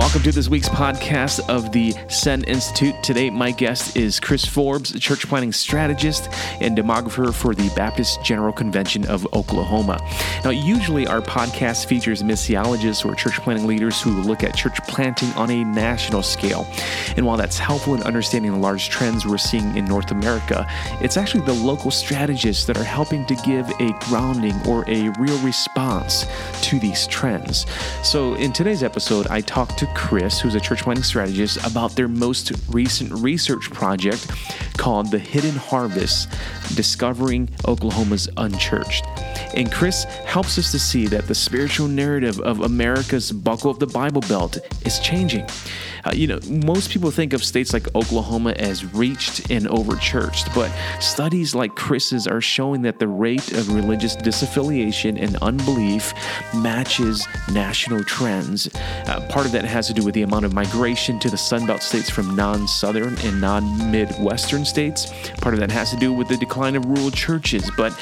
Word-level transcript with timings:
Welcome 0.00 0.22
to 0.22 0.32
this 0.32 0.48
week's 0.48 0.70
podcast 0.70 1.46
of 1.50 1.72
the 1.72 1.94
Send 2.08 2.48
Institute. 2.48 2.94
Today, 3.02 3.28
my 3.28 3.50
guest 3.50 3.98
is 3.98 4.18
Chris 4.18 4.46
Forbes, 4.46 4.92
a 4.92 4.98
church 4.98 5.28
planting 5.28 5.52
strategist 5.52 6.30
and 6.58 6.76
demographer 6.76 7.34
for 7.34 7.54
the 7.54 7.70
Baptist 7.76 8.24
General 8.24 8.50
Convention 8.50 9.06
of 9.08 9.26
Oklahoma. 9.34 10.00
Now, 10.42 10.50
usually 10.50 11.06
our 11.06 11.20
podcast 11.20 11.84
features 11.84 12.22
missiologists 12.22 13.04
or 13.04 13.14
church 13.14 13.34
planting 13.42 13.66
leaders 13.66 14.00
who 14.00 14.22
look 14.22 14.42
at 14.42 14.56
church 14.56 14.82
planting 14.88 15.28
on 15.34 15.50
a 15.50 15.64
national 15.64 16.22
scale. 16.22 16.66
And 17.18 17.26
while 17.26 17.36
that's 17.36 17.58
helpful 17.58 17.94
in 17.94 18.02
understanding 18.02 18.52
the 18.52 18.58
large 18.58 18.88
trends 18.88 19.26
we're 19.26 19.36
seeing 19.36 19.76
in 19.76 19.84
North 19.84 20.12
America, 20.12 20.66
it's 21.02 21.18
actually 21.18 21.44
the 21.44 21.52
local 21.52 21.90
strategists 21.90 22.64
that 22.64 22.78
are 22.78 22.84
helping 22.84 23.26
to 23.26 23.34
give 23.44 23.70
a 23.78 23.92
grounding 24.00 24.58
or 24.66 24.82
a 24.88 25.10
real 25.20 25.38
response 25.40 26.24
to 26.62 26.80
these 26.80 27.06
trends. 27.06 27.66
So, 28.02 28.32
in 28.36 28.54
today's 28.54 28.82
episode, 28.82 29.26
I 29.26 29.42
talked 29.42 29.78
to 29.78 29.89
Chris, 29.94 30.40
who's 30.40 30.54
a 30.54 30.60
church 30.60 30.82
planting 30.82 31.04
strategist, 31.04 31.64
about 31.66 31.96
their 31.96 32.08
most 32.08 32.52
recent 32.68 33.12
research 33.12 33.70
project 33.70 34.30
called 34.76 35.10
The 35.10 35.18
Hidden 35.18 35.56
Harvest 35.56 36.28
Discovering 36.74 37.48
Oklahoma's 37.66 38.28
Unchurched. 38.36 39.04
And 39.54 39.70
Chris 39.70 40.04
helps 40.04 40.58
us 40.58 40.70
to 40.72 40.78
see 40.78 41.06
that 41.08 41.26
the 41.26 41.34
spiritual 41.34 41.88
narrative 41.88 42.40
of 42.40 42.60
America's 42.60 43.32
buckle 43.32 43.70
of 43.70 43.78
the 43.78 43.86
Bible 43.86 44.20
Belt 44.22 44.58
is 44.84 44.98
changing. 45.00 45.46
Uh, 46.04 46.12
you 46.14 46.26
know, 46.26 46.38
most 46.48 46.90
people 46.90 47.10
think 47.10 47.32
of 47.32 47.44
states 47.44 47.72
like 47.72 47.94
Oklahoma 47.94 48.52
as 48.52 48.84
reached 48.94 49.50
and 49.50 49.66
overchurched, 49.66 50.54
but 50.54 50.70
studies 51.02 51.54
like 51.54 51.74
Chris's 51.74 52.26
are 52.26 52.40
showing 52.40 52.82
that 52.82 52.98
the 52.98 53.08
rate 53.08 53.52
of 53.52 53.74
religious 53.74 54.16
disaffiliation 54.16 55.20
and 55.20 55.36
unbelief 55.36 56.14
matches 56.54 57.26
national 57.52 58.04
trends. 58.04 58.68
Uh, 59.06 59.26
part 59.28 59.46
of 59.46 59.52
that 59.52 59.64
has 59.64 59.88
to 59.88 59.94
do 59.94 60.04
with 60.04 60.14
the 60.14 60.22
amount 60.22 60.44
of 60.44 60.54
migration 60.54 61.18
to 61.18 61.28
the 61.28 61.36
Sunbelt 61.36 61.82
states 61.82 62.08
from 62.08 62.34
non 62.34 62.66
Southern 62.66 63.18
and 63.18 63.40
non 63.40 63.90
Midwestern 63.90 64.64
states. 64.64 65.12
Part 65.40 65.54
of 65.54 65.60
that 65.60 65.70
has 65.70 65.90
to 65.90 65.96
do 65.96 66.12
with 66.12 66.28
the 66.28 66.36
decline 66.36 66.59
of 66.60 66.84
rural 66.84 67.10
churches, 67.10 67.70
but 67.76 67.92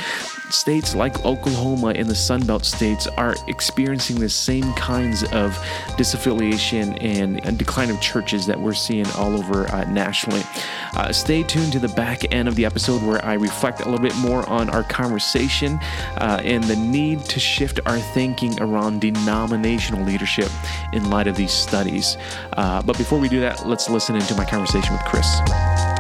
states 0.50 0.94
like 0.94 1.24
Oklahoma 1.24 1.88
and 1.88 2.08
the 2.08 2.14
Sunbelt 2.14 2.64
states 2.64 3.06
are 3.06 3.34
experiencing 3.46 4.18
the 4.18 4.28
same 4.28 4.72
kinds 4.74 5.22
of 5.24 5.52
disaffiliation 5.96 6.96
and, 7.02 7.44
and 7.44 7.58
decline 7.58 7.90
of 7.90 8.00
churches 8.00 8.46
that 8.46 8.58
we're 8.58 8.74
seeing 8.74 9.06
all 9.12 9.36
over 9.36 9.70
uh, 9.72 9.84
nationally. 9.90 10.42
Uh, 10.94 11.12
stay 11.12 11.42
tuned 11.42 11.72
to 11.72 11.78
the 11.78 11.88
back 11.88 12.32
end 12.32 12.48
of 12.48 12.56
the 12.56 12.64
episode 12.64 13.02
where 13.02 13.24
I 13.24 13.34
reflect 13.34 13.80
a 13.80 13.84
little 13.84 14.00
bit 14.00 14.16
more 14.16 14.48
on 14.48 14.70
our 14.70 14.82
conversation 14.82 15.78
uh, 16.16 16.40
and 16.42 16.64
the 16.64 16.76
need 16.76 17.24
to 17.26 17.40
shift 17.40 17.80
our 17.86 17.98
thinking 17.98 18.60
around 18.60 19.00
denominational 19.00 20.04
leadership 20.04 20.50
in 20.92 21.10
light 21.10 21.26
of 21.26 21.36
these 21.36 21.52
studies. 21.52 22.16
Uh, 22.54 22.82
but 22.82 22.96
before 22.96 23.18
we 23.18 23.28
do 23.28 23.40
that, 23.40 23.66
let's 23.66 23.88
listen 23.88 24.16
into 24.16 24.34
my 24.34 24.44
conversation 24.44 24.92
with 24.92 25.04
Chris. 25.04 25.97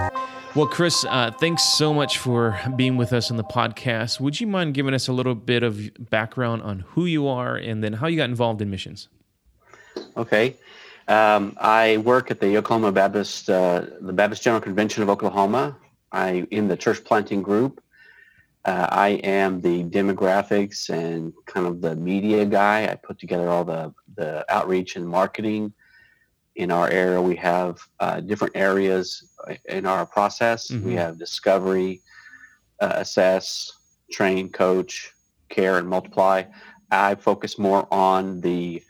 Well, 0.54 0.66
Chris, 0.66 1.04
uh, 1.04 1.30
thanks 1.30 1.62
so 1.62 1.92
much 1.92 2.18
for 2.18 2.58
being 2.74 2.96
with 2.96 3.12
us 3.12 3.30
on 3.30 3.36
the 3.36 3.44
podcast. 3.44 4.18
Would 4.18 4.40
you 4.40 4.46
mind 4.46 4.74
giving 4.74 4.94
us 4.94 5.06
a 5.06 5.12
little 5.12 5.34
bit 5.34 5.62
of 5.62 5.90
background 6.10 6.62
on 6.62 6.80
who 6.80 7.04
you 7.04 7.28
are 7.28 7.54
and 7.54 7.84
then 7.84 7.92
how 7.92 8.06
you 8.06 8.16
got 8.16 8.30
involved 8.30 8.62
in 8.62 8.70
missions? 8.70 9.08
Okay. 10.16 10.56
Um, 11.06 11.56
I 11.60 11.98
work 11.98 12.30
at 12.30 12.40
the 12.40 12.56
Oklahoma 12.56 12.92
Baptist, 12.92 13.48
uh, 13.48 13.84
the 14.00 14.12
Baptist 14.12 14.42
General 14.42 14.60
Convention 14.60 15.02
of 15.02 15.10
Oklahoma. 15.10 15.76
I 16.12 16.46
in 16.50 16.66
the 16.66 16.76
church 16.76 17.04
planting 17.04 17.42
group. 17.42 17.82
Uh, 18.64 18.88
I 18.90 19.08
am 19.24 19.60
the 19.60 19.84
demographics 19.84 20.88
and 20.90 21.32
kind 21.46 21.66
of 21.66 21.80
the 21.80 21.94
media 21.94 22.44
guy. 22.44 22.90
I 22.90 22.94
put 22.96 23.18
together 23.18 23.48
all 23.48 23.64
the 23.64 23.94
the 24.16 24.44
outreach 24.52 24.96
and 24.96 25.06
marketing 25.06 25.72
in 26.58 26.72
our 26.72 26.90
area. 26.90 27.22
We 27.22 27.36
have 27.36 27.78
uh, 28.00 28.20
different 28.20 28.56
areas 28.56 29.32
in 29.66 29.86
our 29.86 30.04
process. 30.04 30.70
Mm-hmm. 30.70 30.86
We 30.86 30.94
have 30.94 31.18
discovery, 31.18 32.02
uh, 32.80 32.94
assess, 32.96 33.72
train, 34.10 34.50
coach, 34.50 35.12
care, 35.48 35.78
and 35.78 35.88
multiply. 35.88 36.42
I 36.90 37.14
focus 37.14 37.58
more 37.58 37.86
on 37.92 38.40
the 38.40 38.82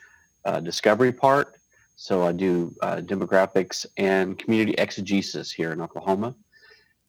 uh, 0.45 0.61
discovery 0.61 1.13
part. 1.13 1.55
So 1.97 2.23
I 2.23 2.33
do 2.33 2.75
uh, 2.81 2.97
demographics 2.97 3.85
and 3.97 4.39
community 4.39 4.73
exegesis 4.79 5.53
here 5.53 5.73
in 5.73 5.81
Oklahoma 5.81 6.35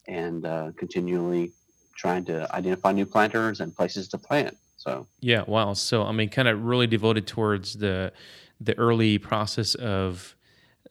and 0.08 0.46
uh, 0.46 0.72
continually 0.75 1.53
trying 1.96 2.25
to 2.25 2.53
identify 2.53 2.92
new 2.92 3.06
planters 3.06 3.62
and 3.62 3.74
places 3.74 4.09
to 4.09 4.18
plant. 4.18 4.58
So 4.78 5.08
yeah, 5.22 5.44
wow. 5.48 5.74
So 5.74 6.03
I 6.03 6.12
mean, 6.12 6.30
kind 6.30 6.48
of 6.48 6.64
really 6.64 6.88
devoted 6.88 7.28
towards 7.28 7.75
the 7.75 8.12
the 8.59 8.78
early 8.78 9.18
process 9.19 9.75
of 9.75 10.36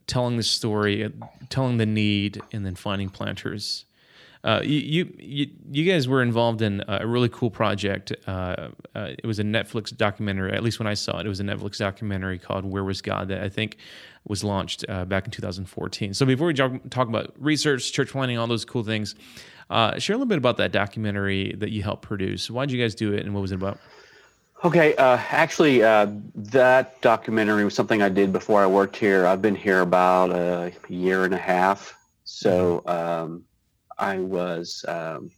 telling 0.09 0.37
the 0.37 0.43
story, 0.43 1.13
telling 1.49 1.77
the 1.77 1.87
need, 1.87 2.43
and 2.53 2.67
then 2.67 2.75
finding 2.75 3.09
planters. 3.09 3.85
Uh, 4.45 4.61
you, 4.63 5.13
you 5.19 5.51
you 5.71 5.91
guys 5.91 6.07
were 6.07 6.23
involved 6.23 6.63
in 6.63 6.83
a 6.87 7.07
really 7.07 7.29
cool 7.29 7.51
project. 7.51 8.13
Uh, 8.27 8.69
uh, 8.95 9.11
it 9.19 9.27
was 9.27 9.39
a 9.39 9.43
Netflix 9.43 9.95
documentary. 9.97 10.53
At 10.53 10.63
least 10.63 10.79
when 10.79 10.87
I 10.87 10.95
saw 10.95 11.19
it, 11.19 11.27
it 11.27 11.29
was 11.29 11.41
a 11.41 11.45
Netflix 11.45 11.79
documentary 11.79 12.39
called 12.39 12.65
"Where 12.65 12.85
Was 12.85 13.03
God?" 13.03 13.29
that 13.29 13.43
I 13.43 13.49
think 13.49 13.79
was 14.27 14.45
launched 14.45 14.85
uh, 14.89 15.05
back 15.05 15.25
in 15.25 15.31
2014. 15.31 16.15
So 16.15 16.25
before 16.25 16.47
we 16.47 16.55
talk 16.55 17.09
about 17.09 17.35
research, 17.39 17.93
church 17.93 18.11
planting, 18.11 18.39
all 18.39 18.47
those 18.47 18.65
cool 18.65 18.85
things, 18.85 19.15
uh, 19.71 19.99
share 19.99 20.15
a 20.15 20.19
little 20.19 20.29
bit 20.29 20.39
about 20.39 20.57
that 20.59 20.71
documentary 20.71 21.55
that 21.59 21.71
you 21.71 21.83
helped 21.83 22.03
produce. 22.03 22.51
Why 22.51 22.65
did 22.67 22.73
you 22.73 22.83
guys 22.83 22.95
do 22.95 23.13
it, 23.15 23.25
and 23.25 23.35
what 23.35 23.41
was 23.41 23.53
it 23.53 23.57
about? 23.57 23.79
Okay, 24.65 24.97
uh, 24.97 25.19
actually, 25.31 25.85
uh, 25.85 26.09
that 26.35 27.01
documentary 27.01 27.65
was 27.65 27.75
something 27.75 28.03
I 28.03 28.09
did 28.09 28.33
before 28.33 28.61
I 28.61 28.67
worked 28.67 28.97
here. 28.97 29.25
I've 29.25 29.41
been 29.41 29.55
here 29.55 29.83
about 29.83 30.31
a 30.31 30.73
year 30.89 31.25
and 31.25 31.33
a 31.33 31.39
half, 31.39 31.97
so 32.25 32.83
um, 32.87 33.45
I 33.99 34.19
was 34.19 34.85
um, 34.89 35.31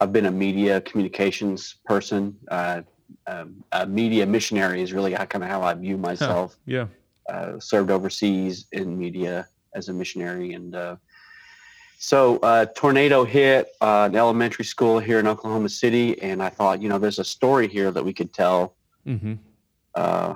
I've 0.00 0.12
been 0.12 0.26
a 0.26 0.30
media 0.30 0.80
communications 0.82 1.76
person. 1.84 2.36
Uh, 2.46 2.82
um, 3.26 3.64
a 3.72 3.84
media 3.86 4.24
missionary 4.24 4.82
is 4.82 4.92
really 4.92 5.14
kind 5.14 5.42
of 5.42 5.50
how 5.50 5.62
I 5.62 5.74
view 5.74 5.96
myself. 5.96 6.52
Huh. 6.52 6.58
Yeah, 6.66 6.86
uh, 7.34 7.58
served 7.58 7.90
overseas 7.90 8.66
in 8.70 8.96
media 8.96 9.48
as 9.74 9.88
a 9.88 9.92
missionary, 9.92 10.52
and 10.52 10.76
uh, 10.76 10.96
so 12.00 12.38
uh, 12.38 12.64
tornado 12.76 13.24
hit 13.24 13.72
uh, 13.80 14.06
an 14.08 14.14
elementary 14.14 14.64
school 14.64 15.00
here 15.00 15.18
in 15.18 15.26
Oklahoma 15.26 15.68
City, 15.68 16.20
and 16.22 16.40
I 16.40 16.48
thought, 16.48 16.80
you 16.80 16.88
know, 16.88 16.96
there's 16.96 17.18
a 17.18 17.24
story 17.24 17.66
here 17.66 17.90
that 17.90 18.04
we 18.04 18.12
could 18.12 18.32
tell 18.32 18.76
mm-hmm. 19.04 19.34
uh, 19.96 20.34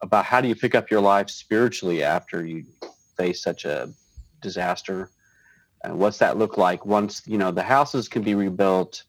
about 0.00 0.24
how 0.24 0.40
do 0.40 0.48
you 0.48 0.54
pick 0.54 0.74
up 0.74 0.90
your 0.90 1.02
life 1.02 1.28
spiritually 1.28 2.02
after 2.02 2.46
you 2.46 2.64
face 3.14 3.42
such 3.42 3.66
a 3.66 3.90
disaster, 4.40 5.10
and 5.84 5.98
what's 5.98 6.16
that 6.16 6.38
look 6.38 6.56
like 6.56 6.86
once 6.86 7.20
you 7.26 7.36
know 7.36 7.50
the 7.50 7.62
houses 7.62 8.08
can 8.08 8.22
be 8.22 8.34
rebuilt, 8.34 9.02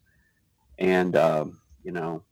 and 0.78 1.16
um, 1.16 1.58
you 1.84 1.90
know, 1.90 2.22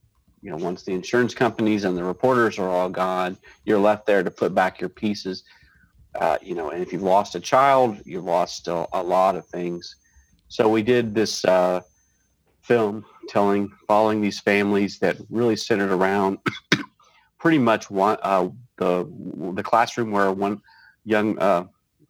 you 0.43 0.50
know, 0.50 0.59
once 0.59 0.82
the 0.82 0.93
insurance 0.93 1.32
companies 1.32 1.84
and 1.84 1.97
the 1.97 2.05
reporters 2.05 2.59
are 2.59 2.69
all 2.69 2.91
gone, 2.91 3.38
you're 3.65 3.78
left 3.78 4.05
there 4.05 4.22
to 4.22 4.31
put 4.31 4.55
back 4.55 4.81
your 4.81 4.91
pieces 4.91 5.44
uh, 6.15 6.39
you 6.43 6.55
know, 6.55 6.71
and 6.71 6.83
if 6.83 6.93
you've 6.93 7.03
lost 7.03 7.34
a 7.34 7.41
child, 7.41 7.99
you've 8.05 8.25
lost 8.25 8.69
a, 8.69 8.87
a 8.93 9.03
lot 9.03 9.37
of 9.37 9.47
things. 9.47 9.97
So 10.49 10.69
we 10.69 10.83
did 10.83 11.15
this 11.15 11.45
uh, 11.45 11.81
film 12.62 13.05
telling, 13.28 13.73
following 13.89 14.21
these 14.21 14.41
families 14.41 14.99
that 14.99 15.17
really 15.31 15.56
centered 15.56 15.91
around 15.91 16.39
pretty 17.39 17.59
much 17.59 17.91
one 17.91 18.19
uh, 18.23 18.49
the 18.77 19.09
the 19.55 19.62
classroom 19.62 20.11
where 20.11 20.33
one 20.33 20.61
young 21.05 21.39
uh, 21.39 21.65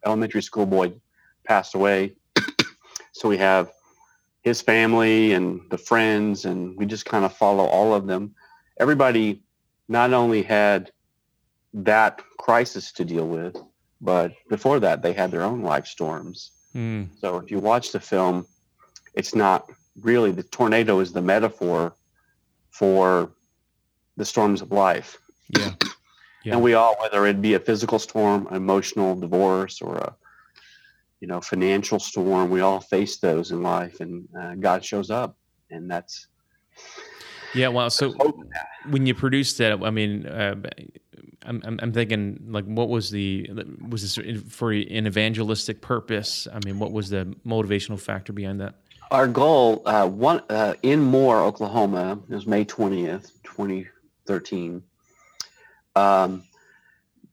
elementary 0.05 0.41
school 0.41 0.65
boy 0.65 0.93
passed 1.45 1.75
away. 1.75 2.13
so 3.13 3.29
we 3.29 3.37
have 3.37 3.71
his 4.41 4.61
family 4.61 5.33
and 5.33 5.61
the 5.69 5.77
friends, 5.77 6.45
and 6.45 6.75
we 6.77 6.85
just 6.85 7.05
kind 7.05 7.23
of 7.23 7.33
follow 7.33 7.65
all 7.65 7.93
of 7.93 8.07
them. 8.07 8.35
Everybody 8.79 9.41
not 9.87 10.13
only 10.13 10.43
had 10.43 10.91
that 11.73 12.21
crisis 12.37 12.91
to 12.93 13.05
deal 13.05 13.27
with, 13.27 13.55
but 14.03 14.33
before 14.49 14.81
that, 14.81 15.01
they 15.01 15.13
had 15.13 15.31
their 15.31 15.43
own 15.43 15.61
life 15.61 15.87
storms. 15.87 16.51
Mm. 16.75 17.07
So 17.19 17.37
if 17.37 17.49
you 17.49 17.59
watch 17.59 17.93
the 17.93 17.99
film, 18.01 18.45
it's 19.15 19.33
not 19.33 19.65
really 20.01 20.31
the 20.31 20.43
tornado 20.43 20.99
is 20.99 21.13
the 21.13 21.21
metaphor 21.21 21.95
for 22.69 23.31
the 24.17 24.25
storms 24.25 24.61
of 24.61 24.71
life. 24.71 25.17
Yeah. 25.49 25.71
yeah. 25.71 25.89
And 26.45 26.61
we 26.61 26.73
all, 26.73 26.97
whether 26.99 27.25
it 27.25 27.41
be 27.41 27.53
a 27.53 27.59
physical 27.59 27.99
storm, 27.99 28.49
emotional 28.51 29.15
divorce, 29.15 29.81
or 29.81 29.95
a 29.95 30.13
you 31.21 31.27
know 31.27 31.39
financial 31.39 31.99
storm, 31.99 32.49
we 32.49 32.59
all 32.59 32.81
face 32.81 33.15
those 33.15 33.51
in 33.51 33.63
life, 33.63 34.01
and 34.01 34.27
uh, 34.37 34.55
God 34.55 34.83
shows 34.83 35.09
up, 35.09 35.37
and 35.71 35.89
that's 35.89 36.27
yeah. 37.53 37.69
Well, 37.69 37.89
so 37.89 38.11
when 38.89 39.05
you 39.05 39.13
produced 39.13 39.57
that, 39.59 39.81
I 39.81 39.89
mean, 39.89 40.25
uh, 40.25 40.55
I'm, 41.45 41.79
I'm 41.81 41.91
thinking 41.91 42.39
like 42.47 42.65
what 42.65 42.89
was 42.89 43.09
the 43.09 43.49
was 43.87 44.01
this 44.01 44.43
for 44.49 44.71
an 44.71 45.07
evangelistic 45.07 45.81
purpose? 45.81 46.47
I 46.51 46.59
mean, 46.65 46.79
what 46.79 46.91
was 46.91 47.09
the 47.09 47.35
motivational 47.45 47.99
factor 47.99 48.33
behind 48.33 48.61
that? 48.61 48.75
Our 49.11 49.27
goal, 49.27 49.83
uh, 49.85 50.07
one 50.07 50.41
uh, 50.49 50.73
in 50.81 51.01
Moore, 51.01 51.39
Oklahoma, 51.41 52.19
it 52.29 52.33
was 52.33 52.47
May 52.47 52.65
twentieth, 52.65 53.31
twenty 53.43 53.87
thirteen. 54.25 54.83
Um, 55.95 56.43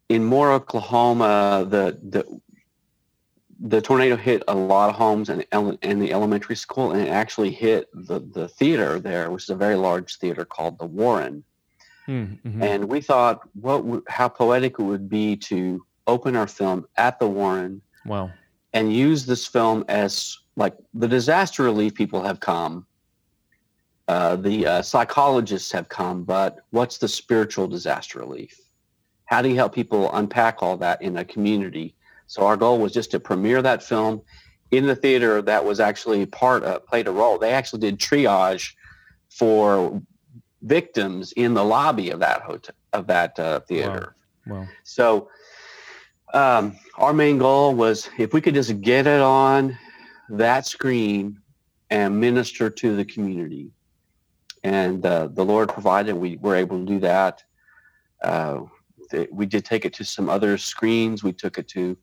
in 0.09 0.25
Moore, 0.25 0.53
Oklahoma, 0.53 1.67
the 1.69 1.99
the 2.03 2.41
the 3.63 3.81
tornado 3.81 4.17
hit 4.17 4.43
a 4.49 4.55
lot 4.55 4.89
of 4.89 4.97
homes 4.97 5.29
and 5.29 5.45
in 5.83 5.99
the 6.01 6.13
elementary 6.13 6.57
school, 6.57 6.93
and 6.93 7.01
it 7.01 7.09
actually 7.09 7.51
hit 7.51 7.89
the 7.95 8.21
the 8.21 8.49
theater 8.49 8.99
there, 8.99 9.31
which 9.31 9.45
is 9.45 9.51
a 9.51 9.55
very 9.55 9.77
large 9.77 10.17
theater 10.17 10.45
called 10.45 10.79
the 10.79 10.87
Warren. 10.87 11.45
Hmm, 12.11 12.25
mm-hmm. 12.45 12.61
And 12.61 12.85
we 12.89 13.01
thought, 13.01 13.49
what 13.55 14.03
how 14.09 14.29
poetic 14.29 14.81
it 14.81 14.83
would 14.83 15.09
be 15.09 15.37
to 15.37 15.81
open 16.11 16.35
our 16.35 16.49
film 16.49 16.87
at 16.97 17.21
the 17.21 17.29
Warren. 17.29 17.81
Wow. 18.05 18.33
And 18.73 18.93
use 18.93 19.27
this 19.27 19.47
film 19.47 19.85
as 19.89 20.37
like 20.57 20.75
the 20.93 21.07
disaster 21.07 21.63
relief 21.63 21.95
people 21.95 22.23
have 22.23 22.41
come, 22.41 22.85
uh, 24.09 24.35
the 24.37 24.67
uh, 24.67 24.83
psychologists 24.83 25.71
have 25.71 25.89
come, 25.89 26.25
but 26.25 26.65
what's 26.71 26.99
the 26.99 27.07
spiritual 27.07 27.69
disaster 27.69 28.19
relief? 28.19 28.59
How 29.27 29.41
do 29.41 29.49
you 29.49 29.55
help 29.55 29.73
people 29.73 30.13
unpack 30.13 30.63
all 30.63 30.77
that 30.79 31.01
in 31.01 31.17
a 31.17 31.25
community? 31.25 31.95
So 32.27 32.45
our 32.45 32.57
goal 32.57 32.79
was 32.81 32.93
just 32.93 33.13
to 33.13 33.21
premiere 33.21 33.63
that 33.63 33.85
film 33.85 34.23
in 34.73 34.87
the 34.87 34.97
theater 34.97 35.43
that 35.43 35.65
was 35.65 35.79
actually 35.79 36.27
part 36.27 36.65
of, 36.65 36.85
played 36.87 37.07
a 37.07 37.13
role. 37.13 37.39
They 37.39 37.53
actually 37.53 37.81
did 37.81 37.99
triage 37.99 38.73
for 39.29 40.03
victims 40.63 41.33
in 41.33 41.55
the 41.55 41.65
lobby 41.65 42.11
of 42.11 42.21
that 42.21 42.43
hotel 42.43 42.75
of 42.93 43.07
that 43.07 43.39
uh, 43.39 43.61
theater. 43.61 44.15
Wow. 44.47 44.61
wow. 44.61 44.69
So 44.83 45.31
um, 46.35 46.77
our 46.97 47.13
main 47.13 47.39
goal 47.39 47.75
was 47.75 48.09
if 48.19 48.33
we 48.33 48.41
could 48.41 48.55
just 48.55 48.81
get 48.81 49.07
it 49.07 49.21
on 49.21 49.79
that 50.29 50.67
screen 50.67 51.41
and 51.91 52.19
minister 52.21 52.71
to 52.71 52.97
the 52.97 53.05
community, 53.05 53.71
and 54.63 55.05
uh, 55.05 55.29
the 55.29 55.45
Lord 55.45 55.69
provided 55.71 56.15
we 56.15 56.37
were 56.37 56.55
able 56.55 56.79
to 56.79 56.87
do 56.87 57.01
that. 57.01 57.43
Uh, 58.23 58.61
we 59.33 59.47
did 59.47 59.65
take 59.65 59.85
it 59.85 59.93
to 59.95 60.05
some 60.05 60.29
other 60.29 60.57
screens. 60.57 61.25
We 61.25 61.33
took 61.33 61.59
it 61.59 61.67
to, 61.69 61.97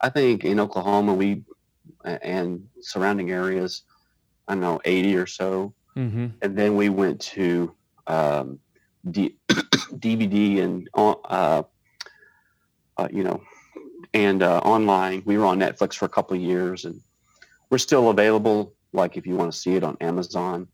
I 0.00 0.08
think, 0.08 0.44
in 0.44 0.58
Oklahoma, 0.58 1.12
we 1.12 1.42
and 2.04 2.66
surrounding 2.80 3.30
areas. 3.30 3.82
I 4.48 4.54
don't 4.54 4.60
know, 4.60 4.80
eighty 4.84 5.16
or 5.16 5.26
so, 5.26 5.74
mm-hmm. 5.96 6.28
and 6.40 6.56
then 6.56 6.76
we 6.76 6.88
went 6.88 7.20
to 7.20 7.74
um, 8.06 8.58
D- 9.10 9.36
DVD 9.48 10.62
and 10.62 10.88
uh, 10.94 11.62
uh, 12.96 13.08
you 13.10 13.24
know, 13.24 13.42
and 14.14 14.42
uh, 14.42 14.58
online. 14.58 15.22
We 15.24 15.38
were 15.38 15.46
on 15.46 15.58
Netflix 15.58 15.94
for 15.94 16.04
a 16.04 16.08
couple 16.08 16.36
of 16.36 16.42
years, 16.42 16.84
and 16.84 17.00
we're 17.70 17.78
still 17.78 18.10
available. 18.10 18.74
Like 18.92 19.16
if 19.16 19.26
you 19.26 19.36
want 19.36 19.52
to 19.52 19.58
see 19.58 19.74
it 19.74 19.84
on 19.84 19.96
Amazon. 20.00 20.68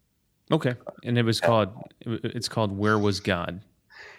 Okay, 0.51 0.75
and 1.05 1.19
it 1.19 1.25
was 1.25 1.41
called. 1.41 1.71
It's 2.05 2.49
called 2.49 2.77
Where 2.77 2.99
Was 2.99 3.21
God. 3.21 3.63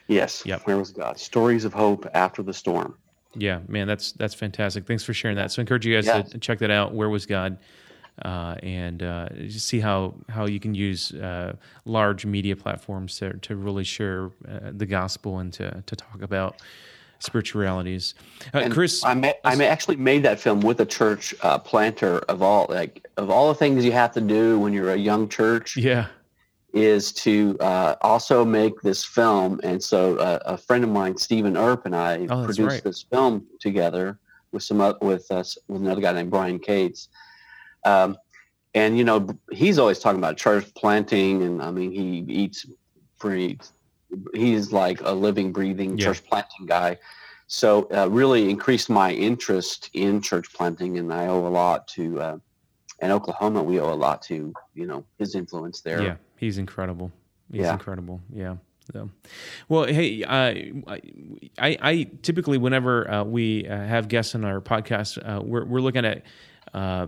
Yes. 0.08 0.44
Yep. 0.46 0.68
Where 0.68 0.78
was 0.78 0.92
God? 0.92 1.20
Stories 1.20 1.66
of 1.66 1.74
hope 1.74 2.06
after 2.14 2.44
the 2.44 2.54
storm. 2.54 2.98
Yeah, 3.36 3.60
man, 3.68 3.88
that's 3.88 4.12
that's 4.12 4.34
fantastic. 4.34 4.86
Thanks 4.86 5.04
for 5.04 5.14
sharing 5.14 5.38
that. 5.38 5.52
So 5.52 5.60
I 5.60 5.64
encourage 5.64 5.86
you 5.86 5.96
guys 5.96 6.06
yes. 6.06 6.30
to 6.30 6.38
check 6.38 6.60
that 6.60 6.70
out. 6.70 6.94
Where 6.94 7.10
was 7.10 7.26
God? 7.26 7.58
Uh, 8.22 8.56
and 8.62 9.02
uh, 9.02 9.28
see 9.50 9.80
how 9.80 10.14
how 10.30 10.46
you 10.46 10.60
can 10.60 10.76
use 10.76 11.12
uh, 11.14 11.56
large 11.86 12.26
media 12.28 12.56
platforms 12.56 13.18
to 13.18 13.34
to 13.40 13.56
really 13.56 13.84
share 13.84 14.30
uh, 14.48 14.72
the 14.72 14.86
gospel 14.86 15.40
and 15.40 15.52
to 15.52 15.84
to 15.88 15.96
talk 15.96 16.22
about 16.22 16.62
spiritualities. 17.18 18.14
Uh, 18.54 18.70
Chris, 18.70 19.04
I 19.04 19.16
may, 19.16 19.34
I 19.44 19.56
actually 19.66 19.96
made 19.96 20.24
that 20.24 20.40
film 20.40 20.60
with 20.60 20.80
a 20.82 20.86
church 20.86 21.34
uh, 21.42 21.58
planter 21.58 22.20
of 22.30 22.44
all 22.44 22.68
like 22.70 23.08
of 23.18 23.32
all 23.32 23.48
the 23.48 23.56
things 23.56 23.84
you 23.84 23.94
have 23.94 24.12
to 24.14 24.22
do 24.22 24.60
when 24.60 24.74
you're 24.74 24.92
a 24.92 24.98
young 24.98 25.28
church. 25.28 25.76
Yeah, 25.76 26.08
is 26.74 27.12
to 27.14 27.56
uh, 27.60 27.96
also 28.02 28.44
make 28.44 28.82
this 28.82 29.06
film. 29.06 29.60
And 29.64 29.82
so 29.82 30.18
uh, 30.18 30.40
a 30.46 30.58
friend 30.58 30.84
of 30.84 30.90
mine, 30.90 31.16
Stephen 31.18 31.56
Earp, 31.56 31.86
and 31.86 31.96
I 31.96 32.28
oh, 32.30 32.44
produced 32.44 32.60
right. 32.60 32.84
this 32.84 33.04
film 33.04 33.46
together 33.60 34.18
with 34.52 34.64
some 34.64 34.96
with 35.02 35.32
us 35.32 35.58
with 35.68 35.82
another 35.82 36.02
guy 36.02 36.12
named 36.12 36.32
Brian 36.32 36.60
Cates. 36.60 37.10
Um, 37.86 38.18
and 38.74 38.98
you 38.98 39.04
know, 39.04 39.28
he's 39.52 39.78
always 39.78 40.00
talking 40.00 40.20
about 40.20 40.38
church 40.38 40.74
planting, 40.74 41.44
and 41.44 41.62
I 41.62 41.72
mean, 41.72 41.92
he 41.92 42.26
eats, 42.32 42.66
breathes. 43.20 43.72
He's 44.34 44.72
like 44.72 45.02
a 45.02 45.12
living, 45.12 45.52
breathing 45.52 45.98
yeah. 45.98 46.06
church 46.06 46.24
planting 46.26 46.66
guy. 46.66 46.98
So 47.48 47.88
uh, 47.96 48.10
really 48.10 48.50
increased 48.50 48.90
my 48.90 49.12
interest 49.12 49.90
in 49.94 50.22
church 50.22 50.54
planting, 50.54 50.98
and 50.98 51.14
I 51.14 51.28
owe 51.28 51.46
a 51.46 51.50
lot 51.50 51.88
to. 51.90 52.22
Uh, 52.22 52.38
in 53.02 53.12
Oklahoma, 53.12 53.62
we 53.62 53.80
owe 53.80 53.92
a 53.92 53.96
lot 53.96 54.22
to 54.24 54.54
you 54.74 54.86
know 54.86 55.04
his 55.18 55.36
influence 55.36 55.82
there. 55.82 56.02
Yeah 56.02 56.16
He's 56.44 56.58
incredible. 56.58 57.10
He's 57.50 57.62
yeah. 57.62 57.72
incredible. 57.72 58.20
Yeah. 58.30 58.58
So, 58.92 59.10
well, 59.70 59.86
hey, 59.86 60.24
uh, 60.24 60.54
I, 61.58 61.78
I 61.82 62.10
typically 62.22 62.58
whenever 62.58 63.10
uh, 63.10 63.24
we 63.24 63.66
uh, 63.66 63.78
have 63.78 64.10
guests 64.10 64.36
on 64.36 64.44
our 64.44 64.60
podcast, 64.60 65.18
uh, 65.26 65.42
we're 65.42 65.64
we're 65.64 65.80
looking 65.80 66.04
at 66.04 66.24
uh, 66.74 67.08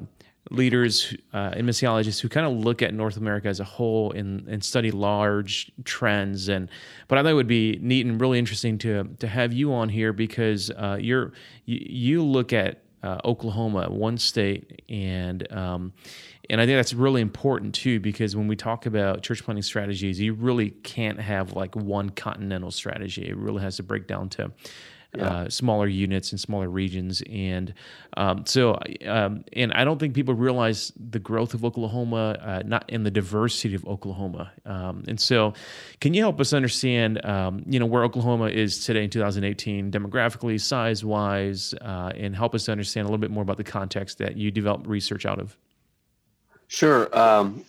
leaders 0.51 1.15
uh, 1.33 1.51
and 1.53 1.67
missiologists 1.67 2.19
who 2.19 2.29
kind 2.29 2.45
of 2.45 2.53
look 2.53 2.81
at 2.81 2.93
North 2.93 3.17
America 3.17 3.47
as 3.47 3.59
a 3.59 3.63
whole 3.63 4.11
and, 4.11 4.47
and 4.47 4.63
study 4.63 4.91
large 4.91 5.71
trends. 5.83 6.49
And 6.49 6.69
but 7.07 7.17
I 7.17 7.23
thought 7.23 7.31
it 7.31 7.35
would 7.35 7.47
be 7.47 7.79
neat 7.81 8.05
and 8.05 8.19
really 8.21 8.39
interesting 8.39 8.77
to 8.79 9.09
to 9.19 9.27
have 9.27 9.53
you 9.53 9.73
on 9.73 9.89
here 9.89 10.13
because 10.13 10.71
you're 10.99 11.33
you, 11.65 11.79
you 11.87 12.23
look 12.23 12.53
at 12.53 12.81
Oklahoma, 13.23 13.89
one 13.89 14.17
state, 14.17 14.83
and 14.89 15.51
um, 15.51 15.93
and 16.49 16.61
I 16.61 16.65
think 16.65 16.77
that's 16.77 16.93
really 16.93 17.21
important 17.21 17.75
too, 17.75 17.99
because 17.99 18.35
when 18.35 18.47
we 18.47 18.55
talk 18.55 18.85
about 18.85 19.23
church 19.23 19.43
planting 19.43 19.63
strategies, 19.63 20.19
you 20.19 20.33
really 20.33 20.71
can't 20.71 21.19
have 21.19 21.53
like 21.53 21.75
one 21.75 22.09
continental 22.09 22.71
strategy. 22.71 23.27
It 23.27 23.37
really 23.37 23.61
has 23.61 23.77
to 23.77 23.83
break 23.83 24.07
down 24.07 24.29
to 24.29 24.51
yeah. 25.17 25.27
uh, 25.27 25.49
smaller 25.49 25.87
units 25.87 26.31
and 26.31 26.39
smaller 26.39 26.69
regions. 26.69 27.21
And 27.29 27.73
um, 28.17 28.45
so, 28.45 28.79
um, 29.05 29.43
and 29.53 29.73
I 29.73 29.83
don't 29.83 29.99
think 29.99 30.13
people 30.13 30.33
realize 30.33 30.91
the 30.95 31.19
growth 31.19 31.53
of 31.53 31.63
Oklahoma, 31.65 32.37
uh, 32.41 32.63
not 32.65 32.89
in 32.89 33.03
the 33.03 33.11
diversity 33.11 33.75
of 33.75 33.85
Oklahoma. 33.85 34.51
Um, 34.65 35.03
and 35.07 35.19
so, 35.19 35.53
can 36.01 36.13
you 36.13 36.21
help 36.21 36.39
us 36.39 36.53
understand, 36.53 37.23
um, 37.25 37.63
you 37.67 37.79
know, 37.79 37.85
where 37.85 38.03
Oklahoma 38.03 38.47
is 38.47 38.85
today 38.85 39.03
in 39.03 39.09
2018, 39.09 39.91
demographically, 39.91 40.59
size 40.59 41.03
wise, 41.03 41.73
uh, 41.81 42.11
and 42.15 42.35
help 42.35 42.55
us 42.55 42.69
understand 42.69 43.05
a 43.05 43.07
little 43.07 43.17
bit 43.17 43.31
more 43.31 43.43
about 43.43 43.57
the 43.57 43.63
context 43.63 44.17
that 44.19 44.37
you 44.37 44.51
develop 44.51 44.87
research 44.87 45.25
out 45.25 45.39
of? 45.39 45.57
Sure. 46.67 47.15
Um, 47.17 47.63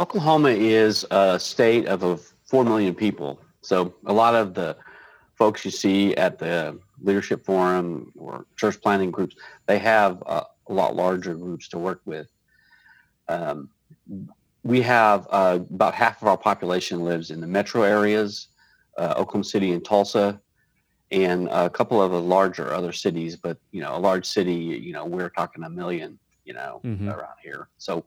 Oklahoma 0.00 0.48
is 0.48 1.04
a 1.10 1.38
state 1.38 1.86
of, 1.86 2.02
of 2.02 2.32
4 2.46 2.64
million 2.64 2.94
people. 2.94 3.38
So 3.60 3.94
a 4.06 4.12
lot 4.12 4.34
of 4.34 4.54
the 4.54 4.74
folks 5.40 5.64
you 5.64 5.70
see 5.70 6.14
at 6.16 6.38
the 6.38 6.78
leadership 7.00 7.42
forum 7.46 8.12
or 8.18 8.44
church 8.56 8.78
planning 8.82 9.10
groups, 9.10 9.36
they 9.64 9.78
have 9.78 10.22
a 10.26 10.44
lot 10.68 10.94
larger 10.94 11.34
groups 11.34 11.66
to 11.66 11.78
work 11.78 12.02
with. 12.04 12.28
Um, 13.26 13.70
we 14.64 14.82
have 14.82 15.26
uh, 15.30 15.60
about 15.70 15.94
half 15.94 16.20
of 16.20 16.28
our 16.28 16.36
population 16.36 17.00
lives 17.06 17.30
in 17.30 17.40
the 17.40 17.46
metro 17.46 17.84
areas, 17.84 18.48
uh, 18.98 19.14
Oklahoma 19.16 19.44
City 19.44 19.72
and 19.72 19.82
Tulsa, 19.82 20.38
and 21.10 21.48
a 21.48 21.70
couple 21.70 22.02
of 22.02 22.10
the 22.12 22.20
larger 22.20 22.74
other 22.74 22.92
cities. 22.92 23.34
But 23.34 23.56
you 23.72 23.80
know, 23.80 23.96
a 23.96 23.98
large 23.98 24.26
city, 24.26 24.52
you 24.52 24.92
know, 24.92 25.06
we're 25.06 25.30
talking 25.30 25.64
a 25.64 25.70
million, 25.70 26.18
you 26.44 26.52
know, 26.52 26.82
mm-hmm. 26.84 27.08
around 27.08 27.36
here. 27.42 27.68
So 27.78 28.04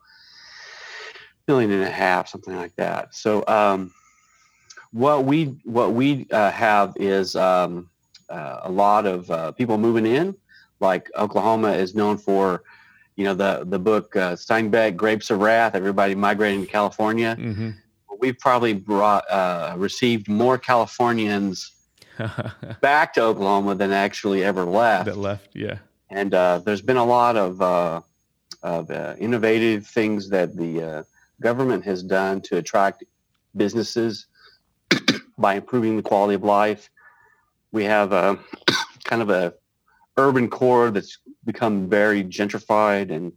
million 1.48 1.72
and 1.72 1.82
a 1.82 1.90
half, 1.90 2.28
something 2.28 2.56
like 2.56 2.76
that. 2.76 3.16
So 3.16 3.44
um, 3.48 3.92
what 4.94 5.26
we 5.26 5.46
what 5.64 5.94
we 5.94 6.28
uh, 6.32 6.52
have 6.52 6.94
is 6.96 7.36
um, 7.36 7.90
uh, 8.30 8.62
a 8.64 8.72
lot 8.72 9.06
of 9.06 9.30
uh, 9.30 9.52
people 9.52 9.78
moving 9.78 10.06
in. 10.06 10.36
Like 10.80 11.10
Oklahoma 11.18 11.72
is 11.72 11.96
known 11.96 12.18
for, 12.18 12.64
you 13.16 13.26
know, 13.26 13.34
the 13.34 13.64
the 13.66 13.80
book 13.80 14.16
uh, 14.16 14.34
Steinbeck, 14.34 14.96
Grapes 14.96 15.32
of 15.32 15.40
Wrath. 15.40 15.76
Everybody 15.76 16.16
migrating 16.16 16.62
to 16.62 16.68
California. 16.68 17.36
Mm-hmm. 17.38 17.72
We've 18.20 18.38
probably 18.38 18.74
brought 18.74 19.30
uh, 19.30 19.74
received 19.78 20.30
more 20.30 20.58
Californians 20.58 21.72
back 22.82 23.14
to 23.16 23.24
Oklahoma 23.24 23.76
than 23.76 23.92
actually 23.92 24.44
ever 24.44 24.64
left. 24.64 25.06
That 25.06 25.18
left, 25.18 25.50
yeah. 25.56 25.80
And 26.10 26.34
uh, 26.34 26.60
there's 26.60 26.84
been 26.84 26.98
a 26.98 27.06
lot 27.06 27.36
of 27.36 27.62
of 28.62 28.92
innovative 29.20 29.88
things 29.88 30.30
that 30.30 30.56
the 30.56 31.06
government 31.42 31.84
has 31.84 32.04
done 32.04 32.42
to 32.42 32.58
attract 32.58 33.04
businesses 33.56 34.28
by 35.38 35.56
improving 35.56 35.98
the 35.98 36.04
quality 36.04 36.36
of 36.36 36.44
life. 36.44 36.90
We 37.72 37.84
have 37.86 38.12
a 38.12 38.40
kind 39.04 39.22
of 39.22 39.30
a 39.30 39.54
urban 40.18 40.50
core 40.50 40.92
that's 40.92 41.18
become 41.46 41.90
very 41.90 42.24
gentrified, 42.24 43.12
and 43.12 43.34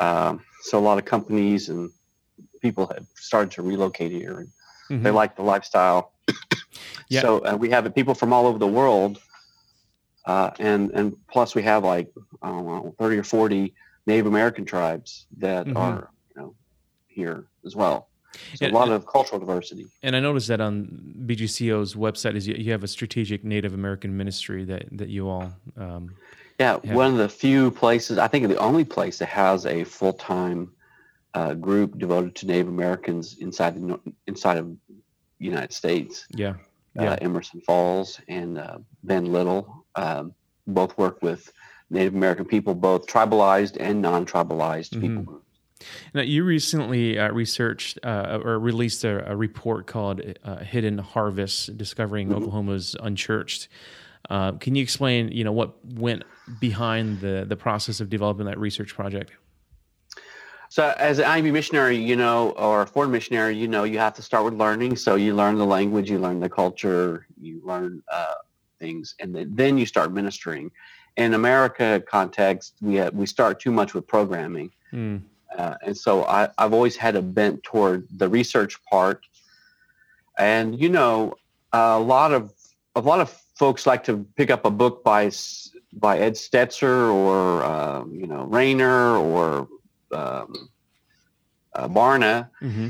um, 0.00 0.44
so 0.62 0.78
a 0.78 0.80
lot 0.80 0.98
of 0.98 1.04
companies 1.04 1.68
and 1.68 1.90
people 2.60 2.86
have 2.86 3.06
started 3.14 3.50
to 3.52 3.62
relocate 3.62 4.12
here, 4.12 4.40
and 4.40 4.48
mm-hmm. 4.90 5.02
they 5.02 5.10
like 5.10 5.36
the 5.36 5.42
lifestyle. 5.42 6.12
yeah. 7.08 7.22
So 7.22 7.38
uh, 7.44 7.56
we 7.56 7.70
have 7.70 7.92
people 7.94 8.14
from 8.14 8.32
all 8.32 8.46
over 8.46 8.58
the 8.58 8.66
world, 8.66 9.18
uh, 10.26 10.50
and 10.58 10.90
and 10.92 11.16
plus 11.28 11.54
we 11.54 11.62
have 11.62 11.84
like 11.84 12.12
I 12.42 12.48
don't 12.48 12.66
know 12.66 12.94
thirty 12.98 13.16
or 13.16 13.24
forty 13.24 13.74
Native 14.06 14.26
American 14.26 14.64
tribes 14.64 15.26
that 15.38 15.66
mm-hmm. 15.66 15.76
are 15.76 16.10
here 17.12 17.46
as 17.64 17.76
well. 17.76 18.08
So 18.54 18.66
and, 18.66 18.74
a 18.74 18.78
lot 18.78 18.88
of 18.88 19.06
cultural 19.06 19.38
diversity. 19.38 19.86
And 20.02 20.16
I 20.16 20.20
noticed 20.20 20.48
that 20.48 20.60
on 20.60 21.14
BGCO's 21.26 21.94
website 21.94 22.34
is 22.34 22.46
you, 22.46 22.54
you 22.54 22.72
have 22.72 22.82
a 22.82 22.88
strategic 22.88 23.44
Native 23.44 23.74
American 23.74 24.16
ministry 24.16 24.64
that 24.64 24.86
that 24.92 25.08
you 25.08 25.28
all. 25.28 25.52
Um, 25.76 26.14
yeah, 26.58 26.78
have. 26.84 26.94
one 26.94 27.12
of 27.12 27.18
the 27.18 27.28
few 27.28 27.70
places 27.70 28.18
I 28.18 28.28
think 28.28 28.48
the 28.48 28.56
only 28.56 28.84
place 28.84 29.18
that 29.18 29.28
has 29.28 29.66
a 29.66 29.84
full 29.84 30.12
time 30.12 30.72
uh, 31.34 31.54
group 31.54 31.98
devoted 31.98 32.34
to 32.36 32.46
Native 32.46 32.68
Americans 32.68 33.36
inside 33.38 33.74
the 33.74 33.98
inside 34.26 34.58
of 34.58 34.68
the 34.88 34.94
United 35.38 35.72
States. 35.72 36.26
Yeah, 36.30 36.50
uh, 36.50 36.54
yeah. 37.02 37.12
Uh, 37.12 37.16
Emerson 37.20 37.60
Falls 37.60 38.20
and 38.28 38.58
uh, 38.58 38.78
Ben 39.02 39.32
Little 39.32 39.84
um, 39.94 40.34
both 40.66 40.96
work 40.98 41.22
with 41.22 41.52
Native 41.90 42.14
American 42.14 42.44
people, 42.44 42.74
both 42.74 43.06
tribalized 43.06 43.76
and 43.78 44.00
non-tribalized 44.00 44.90
mm-hmm. 44.90 45.00
people 45.00 45.22
groups. 45.22 45.46
Now, 46.14 46.22
you 46.22 46.44
recently 46.44 47.18
uh, 47.18 47.32
researched 47.32 47.98
uh, 48.04 48.40
or 48.42 48.58
released 48.58 49.04
a, 49.04 49.30
a 49.30 49.36
report 49.36 49.86
called 49.86 50.20
uh, 50.44 50.56
"Hidden 50.56 50.98
Harvest: 50.98 51.76
Discovering 51.76 52.28
mm-hmm. 52.28 52.42
Oklahoma's 52.42 52.96
Unchurched." 53.00 53.68
Uh, 54.30 54.52
can 54.52 54.74
you 54.74 54.82
explain, 54.82 55.30
you 55.32 55.44
know, 55.44 55.52
what 55.52 55.84
went 55.84 56.22
behind 56.60 57.20
the 57.20 57.44
the 57.48 57.56
process 57.56 58.00
of 58.00 58.08
developing 58.08 58.46
that 58.46 58.58
research 58.58 58.94
project? 58.94 59.32
So, 60.68 60.94
as 60.96 61.18
an 61.18 61.26
IMB 61.26 61.52
missionary, 61.52 61.96
you 61.98 62.16
know, 62.16 62.50
or 62.52 62.82
a 62.82 62.86
foreign 62.86 63.10
missionary, 63.10 63.54
you 63.54 63.68
know, 63.68 63.84
you 63.84 63.98
have 63.98 64.14
to 64.14 64.22
start 64.22 64.44
with 64.44 64.54
learning. 64.54 64.96
So, 64.96 65.16
you 65.16 65.34
learn 65.34 65.58
the 65.58 65.66
language, 65.66 66.10
you 66.10 66.18
learn 66.18 66.40
the 66.40 66.48
culture, 66.48 67.26
you 67.38 67.60
learn 67.62 68.02
uh, 68.10 68.34
things, 68.80 69.14
and 69.20 69.36
then 69.54 69.76
you 69.76 69.84
start 69.84 70.12
ministering. 70.12 70.70
In 71.18 71.34
America 71.34 72.02
context, 72.08 72.76
we 72.80 72.94
have, 72.94 73.12
we 73.12 73.26
start 73.26 73.60
too 73.60 73.70
much 73.70 73.92
with 73.92 74.06
programming. 74.06 74.70
Mm 74.94 75.22
uh, 75.56 75.74
and 75.82 75.96
so 75.96 76.24
I, 76.24 76.48
I've 76.58 76.72
always 76.72 76.96
had 76.96 77.16
a 77.16 77.22
bent 77.22 77.62
toward 77.62 78.06
the 78.10 78.28
research 78.28 78.82
part. 78.84 79.24
And 80.38 80.80
you 80.80 80.88
know, 80.88 81.34
a 81.72 81.98
lot 81.98 82.32
of 82.32 82.52
a 82.94 83.00
lot 83.00 83.20
of 83.20 83.30
folks 83.54 83.86
like 83.86 84.04
to 84.04 84.26
pick 84.36 84.50
up 84.50 84.64
a 84.64 84.70
book 84.70 85.04
by 85.04 85.30
by 85.92 86.18
Ed 86.18 86.34
Stetzer 86.34 87.12
or 87.12 87.64
um, 87.64 88.14
you 88.14 88.26
know 88.26 88.44
Rainer 88.44 89.16
or 89.16 89.68
um, 90.12 90.68
uh, 91.74 91.88
Barna, 91.88 92.48
mm-hmm. 92.60 92.88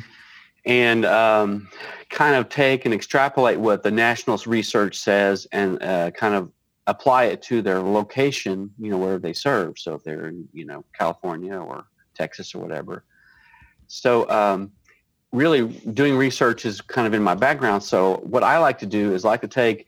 and 0.66 1.04
um, 1.04 1.68
kind 2.10 2.36
of 2.36 2.48
take 2.48 2.84
and 2.84 2.94
extrapolate 2.94 3.58
what 3.58 3.82
the 3.82 3.90
national 3.90 4.38
research 4.46 4.98
says 4.98 5.46
and 5.52 5.82
uh, 5.82 6.10
kind 6.12 6.34
of 6.34 6.50
apply 6.88 7.24
it 7.24 7.42
to 7.42 7.62
their 7.62 7.80
location, 7.80 8.70
you 8.78 8.90
know, 8.90 8.98
where 8.98 9.18
they 9.18 9.32
serve. 9.32 9.78
So 9.78 9.94
if 9.94 10.04
they're 10.04 10.26
in 10.26 10.48
you 10.52 10.64
know 10.64 10.84
California 10.96 11.56
or 11.56 11.84
Texas 12.14 12.54
or 12.54 12.58
whatever. 12.58 13.04
So 13.88 14.28
um, 14.30 14.72
really 15.32 15.68
doing 15.68 16.16
research 16.16 16.64
is 16.64 16.80
kind 16.80 17.06
of 17.06 17.14
in 17.14 17.22
my 17.22 17.34
background. 17.34 17.82
So 17.82 18.16
what 18.24 18.42
I 18.42 18.58
like 18.58 18.78
to 18.80 18.86
do 18.86 19.14
is 19.14 19.24
like 19.24 19.40
to 19.42 19.48
take 19.48 19.86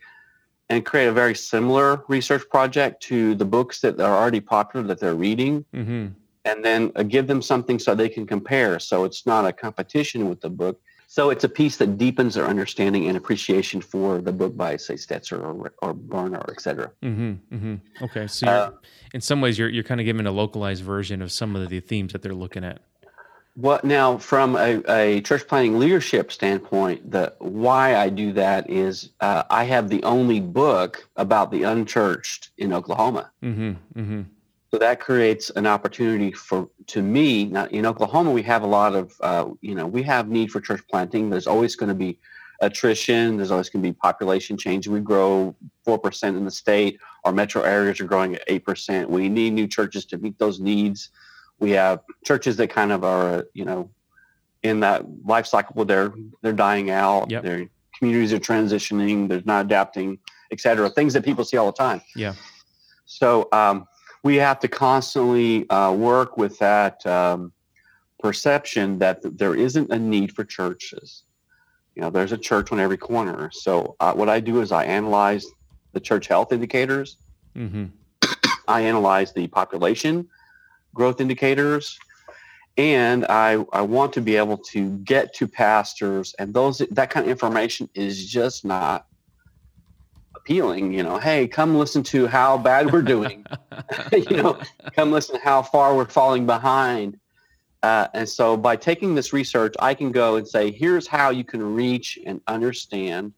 and 0.70 0.84
create 0.84 1.06
a 1.06 1.12
very 1.12 1.34
similar 1.34 2.04
research 2.08 2.48
project 2.48 3.02
to 3.04 3.34
the 3.34 3.44
books 3.44 3.80
that 3.80 4.00
are 4.00 4.16
already 4.16 4.40
popular 4.40 4.86
that 4.86 4.98
they're 4.98 5.14
reading. 5.14 5.64
Mm-hmm. 5.74 6.06
And 6.46 6.64
then 6.64 6.92
uh, 6.96 7.02
give 7.02 7.26
them 7.26 7.40
something 7.40 7.78
so 7.78 7.94
they 7.94 8.08
can 8.08 8.26
compare. 8.26 8.78
So 8.78 9.04
it's 9.04 9.24
not 9.24 9.46
a 9.46 9.52
competition 9.52 10.28
with 10.28 10.40
the 10.40 10.50
book. 10.50 10.80
So 11.14 11.30
it's 11.30 11.44
a 11.44 11.48
piece 11.48 11.76
that 11.76 11.96
deepens 11.96 12.34
their 12.34 12.44
understanding 12.44 13.06
and 13.06 13.16
appreciation 13.16 13.80
for 13.80 14.20
the 14.20 14.32
book 14.32 14.56
by, 14.56 14.76
say, 14.76 14.94
Stetzer 14.94 15.40
or, 15.40 15.72
or 15.80 15.94
Barna 15.94 16.44
et 16.50 16.60
cetera. 16.60 16.90
Mm-hmm, 17.04 17.54
mm-hmm. 17.54 18.04
Okay. 18.06 18.26
So 18.26 18.48
uh, 18.48 18.70
in 19.12 19.20
some 19.20 19.40
ways, 19.40 19.56
you're, 19.56 19.68
you're 19.68 19.84
kind 19.84 20.00
of 20.00 20.06
giving 20.06 20.26
a 20.26 20.32
localized 20.32 20.82
version 20.82 21.22
of 21.22 21.30
some 21.30 21.54
of 21.54 21.70
the 21.70 21.78
themes 21.78 22.14
that 22.14 22.22
they're 22.22 22.34
looking 22.34 22.64
at. 22.64 22.80
Well, 23.56 23.78
now 23.84 24.18
from 24.18 24.56
a, 24.56 24.82
a 24.88 25.20
church 25.20 25.46
planning 25.46 25.78
leadership 25.78 26.32
standpoint, 26.32 27.08
the 27.08 27.32
why 27.38 27.94
I 27.94 28.08
do 28.08 28.32
that 28.32 28.68
is 28.68 29.10
uh, 29.20 29.44
I 29.48 29.62
have 29.62 29.88
the 29.90 30.02
only 30.02 30.40
book 30.40 31.08
about 31.14 31.52
the 31.52 31.62
unchurched 31.62 32.50
in 32.58 32.72
Oklahoma. 32.72 33.30
Mm-hmm, 33.40 34.00
mm-hmm. 34.00 34.22
So 34.74 34.78
that 34.78 34.98
creates 34.98 35.50
an 35.50 35.68
opportunity 35.68 36.32
for 36.32 36.68
to 36.88 37.00
me. 37.00 37.44
Now 37.44 37.66
in 37.66 37.86
Oklahoma, 37.86 38.32
we 38.32 38.42
have 38.42 38.64
a 38.64 38.66
lot 38.66 38.96
of 38.96 39.14
uh, 39.20 39.50
you 39.60 39.72
know 39.72 39.86
we 39.86 40.02
have 40.02 40.28
need 40.28 40.50
for 40.50 40.60
church 40.60 40.82
planting. 40.90 41.30
There's 41.30 41.46
always 41.46 41.76
going 41.76 41.90
to 41.90 41.94
be 41.94 42.18
attrition. 42.60 43.36
There's 43.36 43.52
always 43.52 43.68
going 43.68 43.84
to 43.84 43.88
be 43.88 43.92
population 43.92 44.56
change. 44.56 44.88
We 44.88 44.98
grow 44.98 45.54
four 45.84 45.96
percent 45.96 46.36
in 46.36 46.44
the 46.44 46.50
state. 46.50 46.98
Our 47.24 47.30
metro 47.30 47.62
areas 47.62 48.00
are 48.00 48.04
growing 48.04 48.34
at 48.34 48.42
eight 48.48 48.64
percent. 48.64 49.08
We 49.08 49.28
need 49.28 49.52
new 49.52 49.68
churches 49.68 50.06
to 50.06 50.18
meet 50.18 50.40
those 50.40 50.58
needs. 50.58 51.10
We 51.60 51.70
have 51.70 52.00
churches 52.24 52.56
that 52.56 52.70
kind 52.70 52.90
of 52.90 53.04
are 53.04 53.46
you 53.54 53.64
know 53.64 53.90
in 54.64 54.80
that 54.80 55.04
life 55.24 55.46
cycle. 55.46 55.74
Where 55.74 55.86
they're 55.86 56.14
they're 56.42 56.52
dying 56.52 56.90
out. 56.90 57.30
Yep. 57.30 57.44
Their 57.44 57.68
communities 57.96 58.32
are 58.32 58.40
transitioning. 58.40 59.28
They're 59.28 59.40
not 59.44 59.66
adapting, 59.66 60.18
et 60.50 60.58
cetera. 60.58 60.90
Things 60.90 61.12
that 61.12 61.24
people 61.24 61.44
see 61.44 61.58
all 61.58 61.66
the 61.66 61.78
time. 61.78 62.02
Yeah. 62.16 62.34
So 63.06 63.48
um, 63.52 63.86
we 64.24 64.36
have 64.36 64.58
to 64.60 64.68
constantly 64.68 65.68
uh, 65.70 65.92
work 65.92 66.36
with 66.36 66.58
that 66.58 67.06
um, 67.06 67.52
perception 68.18 68.98
that 68.98 69.20
there 69.38 69.54
isn't 69.54 69.90
a 69.90 69.98
need 69.98 70.34
for 70.34 70.44
churches. 70.44 71.22
You 71.94 72.02
know, 72.02 72.10
there's 72.10 72.32
a 72.32 72.38
church 72.38 72.72
on 72.72 72.80
every 72.80 72.96
corner. 72.96 73.50
So 73.52 73.94
uh, 74.00 74.14
what 74.14 74.28
I 74.28 74.40
do 74.40 74.60
is 74.62 74.72
I 74.72 74.86
analyze 74.86 75.46
the 75.92 76.00
church 76.00 76.26
health 76.26 76.52
indicators. 76.52 77.18
Mm-hmm. 77.54 77.84
I 78.66 78.80
analyze 78.80 79.32
the 79.32 79.46
population 79.46 80.26
growth 80.94 81.20
indicators, 81.20 81.98
and 82.78 83.26
I 83.28 83.64
I 83.72 83.82
want 83.82 84.12
to 84.14 84.22
be 84.22 84.36
able 84.36 84.56
to 84.72 84.90
get 84.98 85.34
to 85.34 85.46
pastors, 85.46 86.34
and 86.38 86.54
those 86.54 86.78
that 86.90 87.10
kind 87.10 87.26
of 87.26 87.30
information 87.30 87.90
is 87.94 88.26
just 88.26 88.64
not 88.64 89.06
appealing. 90.44 90.92
You 90.92 91.02
know, 91.02 91.18
hey, 91.18 91.48
come 91.48 91.74
listen 91.76 92.02
to 92.04 92.26
how 92.26 92.58
bad 92.58 92.92
we're 92.92 93.02
doing. 93.02 93.46
you 94.12 94.36
know, 94.36 94.60
come 94.94 95.10
listen 95.10 95.36
to 95.36 95.40
how 95.40 95.62
far 95.62 95.96
we're 95.96 96.04
falling 96.04 96.44
behind. 96.44 97.18
Uh, 97.82 98.08
and 98.14 98.28
so 98.28 98.56
by 98.56 98.76
taking 98.76 99.14
this 99.14 99.32
research, 99.32 99.74
I 99.78 99.94
can 99.94 100.12
go 100.12 100.36
and 100.36 100.46
say, 100.46 100.70
here's 100.70 101.06
how 101.06 101.30
you 101.30 101.44
can 101.44 101.74
reach 101.74 102.18
and 102.26 102.40
understand 102.46 103.32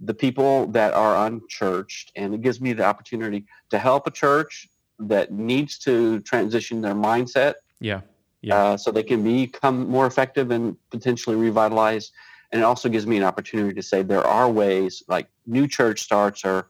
the 0.00 0.14
people 0.14 0.66
that 0.68 0.94
are 0.94 1.26
unchurched. 1.26 2.12
And 2.16 2.34
it 2.34 2.42
gives 2.42 2.60
me 2.60 2.72
the 2.72 2.84
opportunity 2.84 3.44
to 3.70 3.78
help 3.78 4.06
a 4.06 4.10
church 4.10 4.68
that 4.98 5.32
needs 5.32 5.78
to 5.80 6.20
transition 6.20 6.80
their 6.80 6.94
mindset. 6.94 7.54
Yeah. 7.80 8.00
Yeah. 8.42 8.56
Uh, 8.56 8.76
so 8.76 8.90
they 8.90 9.02
can 9.02 9.22
become 9.22 9.88
more 9.88 10.06
effective 10.06 10.50
and 10.50 10.76
potentially 10.90 11.36
revitalize 11.36 12.10
and 12.52 12.60
it 12.60 12.64
also 12.64 12.88
gives 12.88 13.06
me 13.06 13.16
an 13.16 13.22
opportunity 13.22 13.74
to 13.74 13.82
say 13.82 14.02
there 14.02 14.26
are 14.26 14.50
ways 14.50 15.02
like 15.08 15.28
new 15.46 15.66
church 15.66 16.02
starts 16.02 16.44
are 16.44 16.66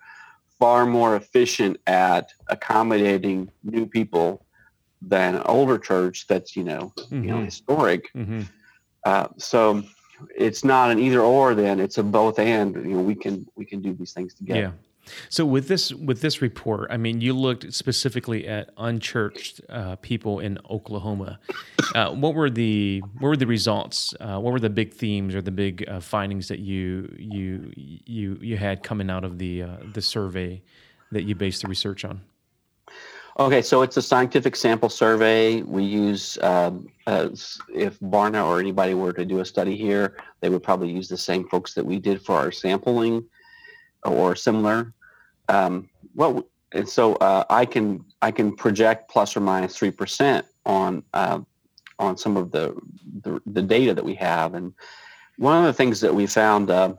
far 0.58 0.86
more 0.86 1.16
efficient 1.16 1.78
at 1.86 2.32
accommodating 2.48 3.50
new 3.62 3.86
people 3.86 4.46
than 5.02 5.34
an 5.34 5.42
older 5.42 5.78
church 5.78 6.26
that's 6.26 6.56
you 6.56 6.64
know 6.64 6.92
mm-hmm. 6.96 7.22
you 7.22 7.30
know 7.30 7.36
mm-hmm. 7.36 7.44
historic 7.44 8.12
mm-hmm. 8.14 8.42
uh, 9.04 9.28
so 9.36 9.82
it's 10.34 10.64
not 10.64 10.90
an 10.90 10.98
either 10.98 11.20
or 11.20 11.54
then 11.54 11.78
it's 11.78 11.98
a 11.98 12.02
both 12.02 12.38
and 12.38 12.74
you 12.76 12.96
know 12.96 13.02
we 13.02 13.14
can 13.14 13.46
we 13.54 13.64
can 13.64 13.80
do 13.82 13.92
these 13.92 14.12
things 14.12 14.34
together 14.34 14.60
yeah 14.60 14.70
so 15.28 15.44
with 15.44 15.68
this 15.68 15.92
with 15.92 16.20
this 16.20 16.42
report, 16.42 16.88
I 16.90 16.96
mean, 16.96 17.20
you 17.20 17.32
looked 17.32 17.72
specifically 17.72 18.46
at 18.46 18.70
unchurched 18.76 19.60
uh, 19.68 19.96
people 19.96 20.40
in 20.40 20.58
Oklahoma. 20.70 21.38
Uh, 21.94 22.10
what 22.10 22.34
were 22.34 22.50
the 22.50 23.02
what 23.18 23.28
were 23.28 23.36
the 23.36 23.46
results? 23.46 24.14
Uh, 24.20 24.38
what 24.38 24.52
were 24.52 24.60
the 24.60 24.70
big 24.70 24.92
themes 24.92 25.34
or 25.34 25.42
the 25.42 25.50
big 25.50 25.88
uh, 25.88 26.00
findings 26.00 26.48
that 26.48 26.58
you 26.58 27.14
you 27.18 27.72
you 27.76 28.38
you 28.40 28.56
had 28.56 28.82
coming 28.82 29.10
out 29.10 29.24
of 29.24 29.38
the 29.38 29.62
uh, 29.62 29.76
the 29.92 30.02
survey 30.02 30.62
that 31.12 31.24
you 31.24 31.34
based 31.34 31.62
the 31.62 31.68
research 31.68 32.04
on? 32.04 32.20
Okay, 33.38 33.60
so 33.60 33.82
it's 33.82 33.98
a 33.98 34.02
scientific 34.02 34.56
sample 34.56 34.88
survey. 34.88 35.60
We 35.60 35.84
use 35.84 36.38
um, 36.42 36.88
if 37.06 38.00
Barna 38.00 38.46
or 38.46 38.58
anybody 38.58 38.94
were 38.94 39.12
to 39.12 39.26
do 39.26 39.40
a 39.40 39.44
study 39.44 39.76
here, 39.76 40.16
they 40.40 40.48
would 40.48 40.62
probably 40.62 40.90
use 40.90 41.08
the 41.08 41.18
same 41.18 41.46
folks 41.48 41.74
that 41.74 41.84
we 41.84 41.98
did 41.98 42.22
for 42.22 42.34
our 42.34 42.50
sampling 42.50 43.26
or 44.04 44.34
similar. 44.36 44.94
Um, 45.48 45.88
well, 46.14 46.46
and 46.72 46.88
so 46.88 47.14
uh, 47.16 47.44
I 47.48 47.64
can 47.64 48.04
I 48.22 48.30
can 48.30 48.54
project 48.54 49.10
plus 49.10 49.36
or 49.36 49.40
minus 49.40 49.76
three 49.76 49.90
percent 49.90 50.46
on 50.64 51.02
uh, 51.14 51.40
on 51.98 52.16
some 52.16 52.36
of 52.36 52.50
the, 52.50 52.76
the, 53.22 53.40
the 53.46 53.62
data 53.62 53.94
that 53.94 54.04
we 54.04 54.14
have, 54.14 54.54
and 54.54 54.74
one 55.38 55.58
of 55.58 55.64
the 55.64 55.72
things 55.72 56.00
that 56.00 56.14
we 56.14 56.26
found. 56.26 56.70
Uh, 56.70 56.94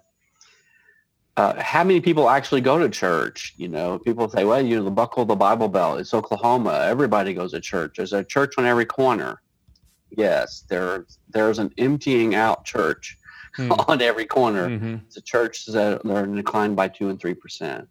uh, 1.36 1.62
how 1.62 1.84
many 1.84 2.02
people 2.02 2.32
actually 2.32 2.62
go 2.62 2.80
to 2.80 2.90
church? 2.90 3.54
You 3.58 3.68
know, 3.68 4.00
people 4.00 4.28
say, 4.28 4.44
well, 4.44 4.60
you 4.60 4.78
know, 4.78 4.84
the 4.84 4.90
buckle 4.90 5.22
of 5.22 5.28
the 5.28 5.36
Bible 5.36 5.68
belt. 5.68 6.00
It's 6.00 6.12
Oklahoma. 6.12 6.82
Everybody 6.86 7.36
goes 7.36 7.52
to 7.52 7.62
church. 7.62 7.94
There's 7.98 8.14
a 8.14 8.24
church 8.24 8.56
on 8.58 8.66
every 8.66 8.88
corner. 8.88 9.40
Yes, 10.10 10.64
there, 10.68 11.06
there's 11.30 11.60
an 11.60 11.72
emptying 11.78 12.34
out 12.34 12.66
church 12.66 13.20
hmm. 13.56 13.72
on 13.88 14.02
every 14.02 14.26
corner. 14.26 14.68
Mm-hmm. 14.68 14.96
It's 15.06 15.18
a 15.18 15.22
church 15.22 15.68
that 15.68 16.04
are 16.10 16.24
in 16.24 16.34
decline 16.34 16.74
by 16.74 16.88
two 16.88 17.10
and 17.10 17.20
three 17.20 17.36
percent 17.36 17.88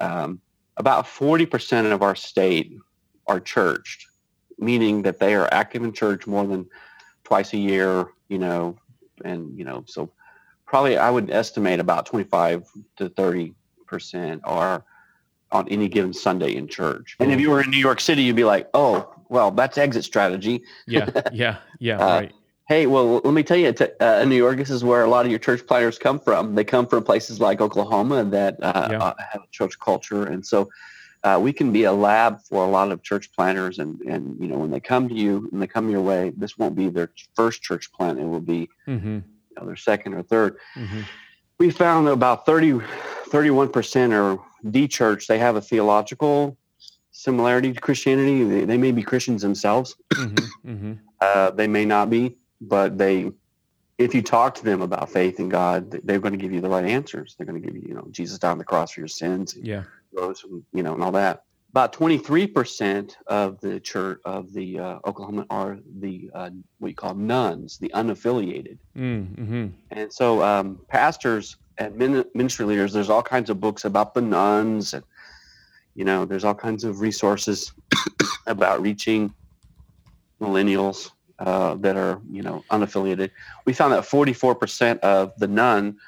um, 0.00 0.40
about 0.76 1.06
40% 1.06 1.92
of 1.92 2.02
our 2.02 2.14
state 2.14 2.72
are 3.26 3.40
churched, 3.40 4.06
meaning 4.58 5.02
that 5.02 5.18
they 5.18 5.34
are 5.34 5.48
active 5.52 5.82
in 5.82 5.92
church 5.92 6.26
more 6.26 6.46
than 6.46 6.66
twice 7.24 7.52
a 7.52 7.58
year, 7.58 8.08
you 8.28 8.38
know, 8.38 8.76
and 9.24 9.56
you 9.58 9.64
know, 9.64 9.84
so 9.86 10.10
probably 10.66 10.98
I 10.98 11.10
would 11.10 11.30
estimate 11.30 11.80
about 11.80 12.06
25 12.06 12.64
to 12.96 13.08
30 13.08 13.54
percent 13.86 14.40
are 14.44 14.84
on 15.52 15.68
any 15.68 15.88
given 15.88 16.12
Sunday 16.12 16.56
in 16.56 16.66
church. 16.68 17.16
And 17.20 17.32
if 17.32 17.40
you 17.40 17.50
were 17.50 17.62
in 17.62 17.70
New 17.70 17.78
York 17.78 18.00
City, 18.00 18.22
you'd 18.22 18.36
be 18.36 18.44
like, 18.44 18.68
oh, 18.74 19.14
well, 19.28 19.50
that's 19.50 19.78
exit 19.78 20.04
strategy. 20.04 20.62
yeah, 20.86 21.08
yeah, 21.32 21.56
yeah, 21.78 21.96
Uh, 22.00 22.20
right. 22.20 22.32
Hey, 22.68 22.86
well, 22.86 23.18
let 23.24 23.32
me 23.32 23.44
tell 23.44 23.56
you, 23.56 23.72
t- 23.72 23.86
uh, 24.00 24.20
in 24.22 24.28
New 24.28 24.36
York, 24.36 24.56
this 24.56 24.70
is 24.70 24.82
where 24.82 25.04
a 25.04 25.08
lot 25.08 25.24
of 25.24 25.30
your 25.30 25.38
church 25.38 25.64
planners 25.66 25.98
come 25.98 26.18
from. 26.18 26.54
They 26.56 26.64
come 26.64 26.86
from 26.88 27.04
places 27.04 27.38
like 27.40 27.60
Oklahoma 27.60 28.24
that 28.24 28.56
uh, 28.60 28.88
Yeah. 28.90 28.98
uh, 29.02 29.14
have 29.32 29.42
a 29.42 29.50
church 29.52 29.78
culture, 29.78 30.24
and 30.24 30.44
so 30.44 30.68
uh, 31.22 31.38
we 31.40 31.52
can 31.52 31.72
be 31.72 31.84
a 31.84 31.92
lab 31.92 32.40
for 32.42 32.64
a 32.64 32.68
lot 32.68 32.90
of 32.90 33.02
church 33.04 33.30
planners. 33.32 33.78
And 33.78 34.00
and 34.02 34.36
you 34.40 34.48
know, 34.48 34.58
when 34.58 34.70
they 34.72 34.80
come 34.80 35.08
to 35.08 35.14
you, 35.14 35.48
and 35.52 35.62
they 35.62 35.68
come 35.68 35.88
your 35.90 36.00
way, 36.02 36.32
this 36.36 36.58
won't 36.58 36.74
be 36.74 36.88
their 36.88 37.10
first 37.36 37.62
church 37.62 37.92
plant; 37.92 38.18
it 38.18 38.24
will 38.24 38.40
be 38.40 38.68
Mm-hmm, 38.88 39.14
you 39.14 39.54
know, 39.56 39.66
their 39.66 39.76
second 39.76 40.14
or 40.14 40.22
third. 40.24 40.56
mm-hmm. 40.76 41.02
We 41.58 41.70
found 41.70 42.06
that 42.06 42.12
about 42.12 42.44
30, 42.44 42.80
31% 43.30 44.12
are 44.12 44.38
de-church. 44.70 45.26
They 45.26 45.38
have 45.38 45.56
a 45.56 45.60
theological 45.62 46.58
similarity 47.12 47.72
to 47.72 47.80
Christianity. 47.80 48.44
They, 48.44 48.64
they 48.66 48.76
may 48.76 48.92
be 48.92 49.02
Christians 49.02 49.40
themselves. 49.40 49.96
Mm-hmm, 50.12 50.70
mm-hmm. 50.70 50.92
Uh, 51.18 51.50
they 51.52 51.66
may 51.66 51.86
not 51.86 52.10
be, 52.10 52.36
but 52.60 52.98
they, 52.98 53.30
if 53.98 54.14
you 54.14 54.22
talk 54.22 54.54
to 54.56 54.64
them 54.64 54.82
about 54.82 55.10
faith 55.10 55.40
in 55.40 55.48
God, 55.48 55.90
they're 56.04 56.18
going 56.18 56.32
to 56.32 56.38
give 56.38 56.52
you 56.52 56.60
the 56.60 56.68
right 56.68 56.84
answers. 56.84 57.34
They're 57.36 57.46
going 57.46 57.60
to 57.60 57.66
give 57.66 57.76
you, 57.76 57.82
you 57.88 57.94
know, 57.94 58.06
Jesus 58.10 58.38
died 58.38 58.50
on 58.52 58.58
the 58.58 58.64
cross 58.64 58.92
for 58.92 59.00
your 59.00 59.08
sins, 59.08 59.56
Yeah. 59.60 59.84
rose, 60.12 60.40
from, 60.40 60.64
you 60.72 60.82
know, 60.82 60.94
and 60.94 61.02
all 61.02 61.12
that. 61.12 61.42
About 61.70 61.92
23% 61.92 63.16
of 63.26 63.60
the 63.60 63.80
church 63.80 64.20
of 64.24 64.52
the 64.54 64.78
uh, 64.78 64.98
Oklahoma 65.06 65.44
are 65.50 65.78
the 66.00 66.30
uh, 66.34 66.50
what 66.78 66.88
you 66.88 66.94
call 66.94 67.14
nones, 67.14 67.76
the 67.78 67.90
unaffiliated. 67.94 68.78
Mm-hmm. 68.96 69.66
And 69.90 70.12
so, 70.12 70.42
um, 70.42 70.80
pastors 70.88 71.56
and 71.76 71.94
min- 71.96 72.24
ministry 72.34 72.64
leaders, 72.64 72.94
there's 72.94 73.10
all 73.10 73.22
kinds 73.22 73.50
of 73.50 73.60
books 73.60 73.84
about 73.84 74.14
the 74.14 74.22
nones, 74.22 74.94
and 74.94 75.04
you 75.94 76.04
know, 76.04 76.24
there's 76.24 76.44
all 76.44 76.54
kinds 76.54 76.84
of 76.84 77.00
resources 77.00 77.72
about 78.46 78.80
reaching 78.80 79.34
millennials 80.40 81.10
uh, 81.38 81.74
that 81.76 81.96
are, 81.96 82.20
you 82.30 82.42
know, 82.42 82.64
unaffiliated. 82.70 83.30
We 83.64 83.72
found 83.72 83.92
that 83.92 84.04
44% 84.04 84.98
of 85.00 85.32
the 85.38 85.46
none 85.48 85.98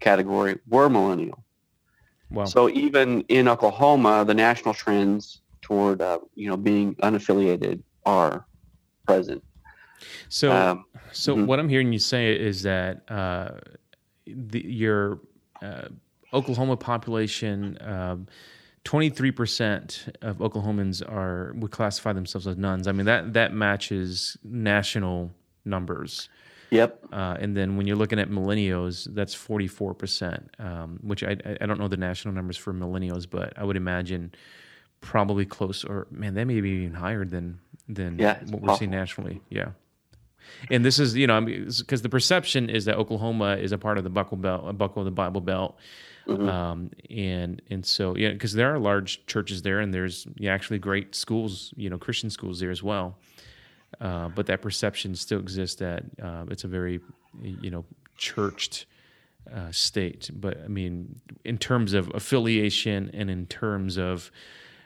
category 0.00 0.58
were 0.68 0.88
millennial. 0.88 1.44
Wow. 2.30 2.44
So 2.44 2.68
even 2.70 3.22
in 3.28 3.48
Oklahoma, 3.48 4.24
the 4.24 4.34
national 4.34 4.74
trends 4.74 5.40
toward, 5.62 6.02
uh, 6.02 6.18
you 6.34 6.48
know, 6.48 6.56
being 6.56 6.94
unaffiliated 6.96 7.82
are 8.04 8.46
present. 9.06 9.42
So, 10.28 10.52
Um, 10.52 10.84
so 11.12 11.36
mhm. 11.36 11.46
what 11.46 11.58
I'm 11.58 11.68
hearing 11.68 11.92
you 11.92 11.98
say 11.98 12.38
is 12.38 12.62
that 12.62 13.10
uh, 13.10 13.52
the, 14.26 14.64
your 14.64 15.20
uh, 15.62 15.88
Oklahoma 16.32 16.76
population, 16.76 17.78
um, 17.80 18.26
23% 18.86 20.14
of 20.22 20.38
Oklahomans 20.38 21.02
are 21.06 21.52
would 21.56 21.70
classify 21.70 22.12
themselves 22.12 22.46
as 22.46 22.56
nones. 22.56 22.86
I 22.86 22.92
mean 22.92 23.06
that 23.06 23.32
that 23.34 23.52
matches 23.52 24.36
national 24.44 25.32
numbers. 25.64 26.28
yep. 26.70 27.04
Uh, 27.12 27.36
and 27.40 27.56
then 27.56 27.76
when 27.76 27.86
you're 27.86 27.96
looking 27.96 28.18
at 28.20 28.28
millennials, 28.30 29.12
that's 29.14 29.34
44%, 29.34 30.60
um, 30.60 30.98
which 31.02 31.22
I, 31.24 31.36
I- 31.44 31.56
I 31.60 31.66
don't 31.66 31.78
know 31.80 31.88
the 31.88 31.96
national 31.96 32.34
numbers 32.34 32.56
for 32.56 32.72
millennials, 32.72 33.26
but 33.28 33.52
I 33.56 33.64
would 33.64 33.76
imagine 33.76 34.32
probably 35.00 35.44
close 35.44 35.84
or 35.84 36.06
man, 36.10 36.34
that 36.34 36.46
may 36.46 36.60
be 36.60 36.70
even 36.70 36.94
higher 36.94 37.24
than 37.24 37.58
than 37.88 38.18
Yeah, 38.18 38.38
what 38.50 38.62
we're 38.62 38.76
seeing 38.76 38.90
nationally. 38.90 39.40
Yeah. 39.50 39.70
And 40.70 40.84
this 40.84 40.98
is, 41.00 41.16
you 41.16 41.26
know, 41.26 41.40
because 41.40 42.02
the 42.02 42.08
perception 42.08 42.70
is 42.70 42.84
that 42.84 42.96
Oklahoma 42.96 43.56
is 43.56 43.72
a 43.72 43.78
part 43.78 43.98
of 43.98 44.04
the 44.04 44.10
Buckle 44.10 44.36
Belt, 44.36 44.62
a 44.68 44.72
buckle 44.72 45.02
of 45.02 45.04
the 45.06 45.10
Bible 45.10 45.40
Belt, 45.40 45.76
Mhm. 46.26 46.48
um, 46.48 46.90
and 47.10 47.62
and 47.70 47.84
so 47.86 48.16
yeah, 48.16 48.32
because 48.32 48.52
there 48.52 48.72
are 48.74 48.78
large 48.78 49.24
churches 49.26 49.62
there, 49.62 49.80
and 49.80 49.94
there's 49.94 50.26
yeah, 50.36 50.52
actually 50.52 50.78
great 50.78 51.14
schools, 51.14 51.72
you 51.76 51.88
know, 51.88 51.98
Christian 51.98 52.30
schools 52.30 52.60
there 52.60 52.70
as 52.70 52.82
well. 52.82 53.16
Uh, 54.00 54.28
but 54.28 54.46
that 54.46 54.60
perception 54.60 55.14
still 55.14 55.38
exists 55.38 55.76
that 55.76 56.02
uh, 56.22 56.44
it's 56.50 56.64
a 56.64 56.68
very, 56.68 57.00
you 57.42 57.70
know, 57.70 57.84
churched 58.16 58.86
uh, 59.54 59.70
state. 59.70 60.28
But 60.34 60.60
I 60.64 60.68
mean, 60.68 61.20
in 61.44 61.56
terms 61.58 61.92
of 61.94 62.10
affiliation 62.14 63.10
and 63.14 63.30
in 63.30 63.46
terms 63.46 63.96
of 63.96 64.30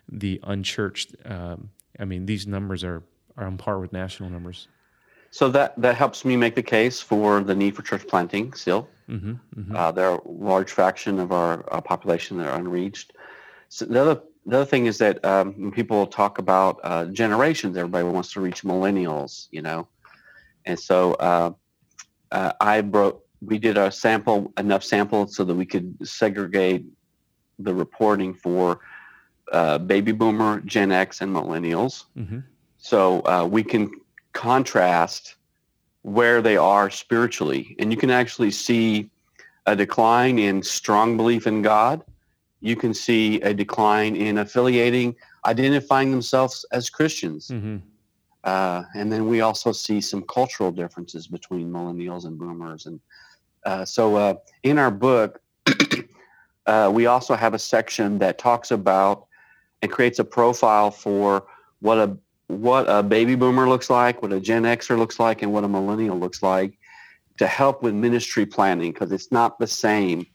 the 0.09 0.39
unchurched, 0.43 1.17
um, 1.25 1.71
I 1.99 2.05
mean, 2.05 2.27
these 2.27 2.47
numbers 2.47 2.85
are 2.85 3.03
are 3.37 3.47
on 3.47 3.57
par 3.57 3.81
with 3.81 3.93
national 3.93 4.29
numbers. 4.29 4.69
So 5.31 5.49
that 5.51 5.81
that 5.81 5.95
helps 5.97 6.25
me 6.25 6.37
make 6.37 6.55
the 6.55 6.63
case 6.63 7.01
for 7.01 7.41
the 7.41 7.55
need 7.55 7.77
for 7.77 7.83
church 7.83 8.07
planting 8.07 8.53
still. 8.53 8.89
hmm 9.07 9.35
hmm 9.55 9.77
Uh, 9.77 9.93
there 9.93 10.09
are 10.11 10.19
a 10.19 10.31
large 10.31 10.71
fraction 10.73 11.21
of 11.21 11.31
our 11.33 11.65
uh, 11.73 11.81
population 11.81 12.37
that 12.39 12.49
are 12.49 12.59
unreached. 12.59 13.13
So 13.69 13.85
the 13.85 14.01
other 14.01 14.17
the 14.47 14.57
other 14.57 14.71
thing 14.73 14.87
is 14.87 14.99
that 14.99 15.25
um, 15.25 15.47
when 15.61 15.71
people 15.71 16.07
talk 16.07 16.39
about 16.39 16.81
uh, 16.83 17.05
generations, 17.07 17.77
everybody 17.77 18.05
wants 18.05 18.33
to 18.33 18.41
reach 18.41 18.63
millennials, 18.65 19.47
you 19.51 19.63
know, 19.63 19.89
and 20.65 20.79
so 20.79 21.15
uh, 21.15 21.51
uh, 22.33 22.53
I 22.61 22.81
broke. 22.81 23.25
We 23.43 23.59
did 23.59 23.79
a 23.79 23.91
sample 23.91 24.53
enough 24.59 24.85
samples 24.85 25.35
so 25.37 25.45
that 25.45 25.55
we 25.55 25.65
could 25.65 25.97
segregate 26.03 26.85
the 27.59 27.73
reporting 27.73 28.35
for 28.35 28.81
uh, 29.53 29.79
baby 29.79 30.13
boomer, 30.13 30.61
Gen 30.61 30.91
X, 30.93 31.21
and 31.23 31.35
millennials 31.35 32.05
hmm 32.15 32.41
so 32.83 33.21
uh, 33.27 33.45
we 33.45 33.63
can 33.63 33.91
contrast 34.33 35.37
where 36.03 36.41
they 36.41 36.57
are 36.57 36.91
spiritually. 36.91 37.77
And 37.79 37.93
you 37.93 37.97
can 37.97 38.11
actually 38.11 38.51
see 38.51 39.11
a 39.67 39.77
decline 39.77 40.39
in 40.39 40.63
strong 40.63 41.17
belief 41.17 41.47
in 41.47 41.63
god. 41.63 42.03
You 42.61 42.77
can 42.77 42.95
see 42.95 43.41
a 43.43 43.55
decline 43.55 44.17
in 44.17 44.39
affiliating 44.39 45.17
identifying 45.47 46.11
themselves 46.11 46.67
as 46.73 46.91
christians. 46.91 47.49
Hmm 47.49 47.79
uh, 48.45 48.85
and 48.95 49.13
then 49.13 49.29
we 49.29 49.41
also 49.41 49.73
see 49.73 50.01
some 50.01 50.23
cultural 50.23 50.71
differences 50.71 51.27
between 51.27 51.71
millennials 51.71 52.25
and 52.25 52.39
boomers. 52.39 52.87
And 52.87 53.01
uh, 53.65 53.85
so 53.85 54.17
uh, 54.17 54.35
in 54.63 54.79
our 54.79 54.91
book 54.91 55.41
uh, 56.67 56.91
we 56.93 57.07
also 57.07 57.35
have 57.35 57.55
a 57.55 57.59
section 57.59 58.19
that 58.19 58.39
talks 58.39 58.71
about 58.71 59.27
and 59.83 59.91
creates 59.91 60.19
a 60.19 60.25
profile 60.25 60.91
for 60.91 61.47
what 61.81 61.99
a 61.99 62.17
what 62.51 62.87
a 62.89 63.03
baby 63.03 63.37
boomer 63.37 63.69
looks 63.69 63.89
like, 63.89 64.23
what 64.23 64.33
a 64.33 64.41
Gen 64.41 64.65
Xer 64.65 64.99
looks 64.99 65.21
like, 65.21 65.43
and 65.43 65.53
what 65.53 65.65
a 65.65 65.69
millennial 65.69 66.19
looks 66.19 66.43
like 66.43 66.79
to 67.39 67.47
help 67.47 67.83
with 67.83 67.95
ministry 67.95 68.45
planning 68.45 68.93
because 68.93 69.13
it's 69.13 69.31
not 69.31 69.59
the 69.59 69.67
same. 69.67 70.27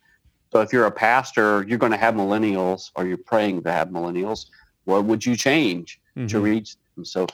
So 0.51 0.61
if 0.61 0.71
you're 0.71 0.85
a 0.85 0.91
pastor, 0.91 1.65
you're 1.67 1.77
going 1.77 1.91
to 1.91 1.97
have 1.97 2.15
millennials 2.15 2.89
or 2.95 3.05
you're 3.05 3.17
praying 3.17 3.63
to 3.63 3.71
have 3.71 3.89
millennials. 3.89 4.45
What 4.85 5.03
would 5.05 5.25
you 5.25 5.35
change 5.35 5.99
to 6.29 6.39
reach 6.39 6.77
them? 6.95 7.03
So 7.03 7.27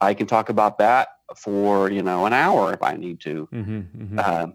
I 0.00 0.14
can 0.14 0.26
talk 0.26 0.48
about 0.48 0.78
that 0.78 1.08
for, 1.36 1.90
you 1.90 2.02
know, 2.02 2.24
an 2.24 2.32
hour 2.32 2.72
if 2.72 2.82
I 2.82 2.96
need 2.96 3.20
to. 3.20 3.46
hmm 3.52 3.80
hmm 3.80 4.18
Um, 4.18 4.54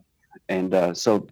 and 0.49 0.73
uh, 0.73 0.93
so 0.95 1.27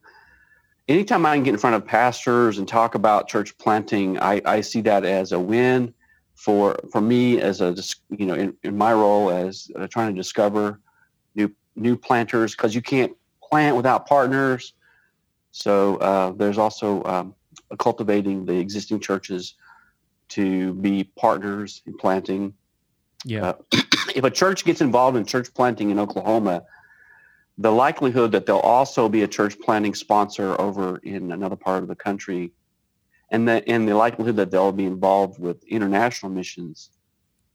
anytime 0.87 1.25
I 1.25 1.35
can 1.35 1.43
get 1.43 1.55
in 1.55 1.59
front 1.59 1.75
of 1.75 1.85
pastors 1.85 2.59
and 2.59 2.67
talk 2.67 2.93
about 2.93 3.27
church 3.27 3.57
planting, 3.57 4.19
I, 4.19 4.41
I 4.45 4.61
see 4.61 4.81
that 4.81 5.03
as 5.03 5.31
a 5.31 5.39
win 5.39 5.94
for 6.35 6.77
for 6.91 7.01
me 7.01 7.41
as 7.41 7.61
a 7.61 7.75
you 8.09 8.25
know 8.25 8.35
in, 8.35 8.55
in 8.63 8.77
my 8.77 8.93
role 8.93 9.29
as 9.29 9.71
uh, 9.77 9.87
trying 9.87 10.13
to 10.13 10.19
discover 10.19 10.79
new 11.35 11.51
new 11.75 11.97
planters 11.97 12.55
because 12.55 12.75
you 12.75 12.81
can't 12.81 13.13
plant 13.43 13.75
without 13.75 14.05
partners. 14.07 14.73
So 15.51 15.97
uh, 15.97 16.31
there's 16.31 16.57
also 16.57 17.03
um, 17.03 17.35
cultivating 17.79 18.45
the 18.45 18.57
existing 18.57 18.99
churches 18.99 19.55
to 20.29 20.73
be 20.73 21.05
partners 21.15 21.81
in 21.85 21.97
planting 21.97 22.53
yeah. 23.25 23.49
uh, 23.49 23.53
if 24.15 24.23
a 24.23 24.31
church 24.31 24.63
gets 24.63 24.79
involved 24.79 25.17
in 25.17 25.25
church 25.25 25.53
planting 25.53 25.89
in 25.89 25.99
Oklahoma, 25.99 26.63
the 27.57 27.71
likelihood 27.71 28.31
that 28.33 28.45
they'll 28.45 28.57
also 28.57 29.09
be 29.09 29.23
a 29.23 29.27
church 29.27 29.59
planting 29.59 29.95
sponsor 29.95 30.59
over 30.61 30.97
in 30.97 31.31
another 31.31 31.55
part 31.55 31.81
of 31.81 31.89
the 31.89 31.95
country, 31.95 32.51
and 33.29 33.47
the 33.47 33.67
and 33.67 33.87
the 33.87 33.95
likelihood 33.95 34.35
that 34.37 34.51
they'll 34.51 34.71
be 34.71 34.85
involved 34.85 35.39
with 35.39 35.63
international 35.63 36.31
missions 36.31 36.91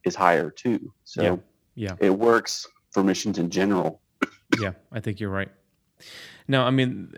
is 0.05 0.15
higher 0.15 0.51
too. 0.51 0.93
So 1.05 1.23
Yeah. 1.23 1.37
Yeah. 1.75 1.97
it 2.01 2.11
works 2.11 2.67
for 2.91 3.03
missions 3.03 3.39
in 3.39 3.51
general. 3.51 4.01
yeah, 4.61 4.73
I 4.93 5.01
think 5.01 5.21
you're 5.21 5.31
right. 5.31 5.51
No, 6.49 6.65
I 6.65 6.71
mean, 6.71 7.15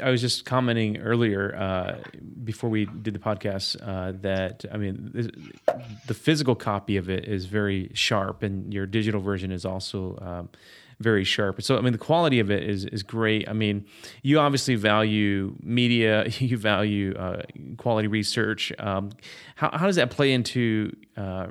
I, 0.00 0.06
I 0.06 0.10
was 0.10 0.22
just 0.22 0.46
commenting 0.46 0.98
earlier 0.98 1.54
uh, 1.54 1.98
before 2.42 2.70
we 2.70 2.86
did 2.86 3.12
the 3.12 3.18
podcast 3.18 3.76
uh, 3.82 4.12
that 4.22 4.64
I 4.72 4.78
mean, 4.78 5.10
this, 5.12 5.28
the 6.06 6.14
physical 6.14 6.54
copy 6.54 6.96
of 6.96 7.10
it 7.10 7.26
is 7.26 7.44
very 7.44 7.90
sharp, 7.92 8.42
and 8.42 8.72
your 8.72 8.86
digital 8.86 9.20
version 9.20 9.52
is 9.52 9.66
also 9.66 10.18
um, 10.22 10.48
very 11.00 11.24
sharp. 11.24 11.60
So, 11.62 11.76
I 11.76 11.80
mean, 11.80 11.92
the 11.92 11.98
quality 11.98 12.38
of 12.40 12.50
it 12.50 12.62
is 12.62 12.84
is 12.84 13.02
great. 13.02 13.48
I 13.48 13.52
mean, 13.52 13.86
you 14.22 14.38
obviously 14.38 14.76
value 14.76 15.56
media, 15.62 16.26
you 16.38 16.56
value 16.56 17.14
uh, 17.14 17.42
quality 17.78 18.08
research. 18.08 18.72
Um, 18.78 19.10
how 19.56 19.70
how 19.72 19.86
does 19.86 19.96
that 19.96 20.10
play 20.10 20.32
into 20.32 20.94
uh, 21.16 21.48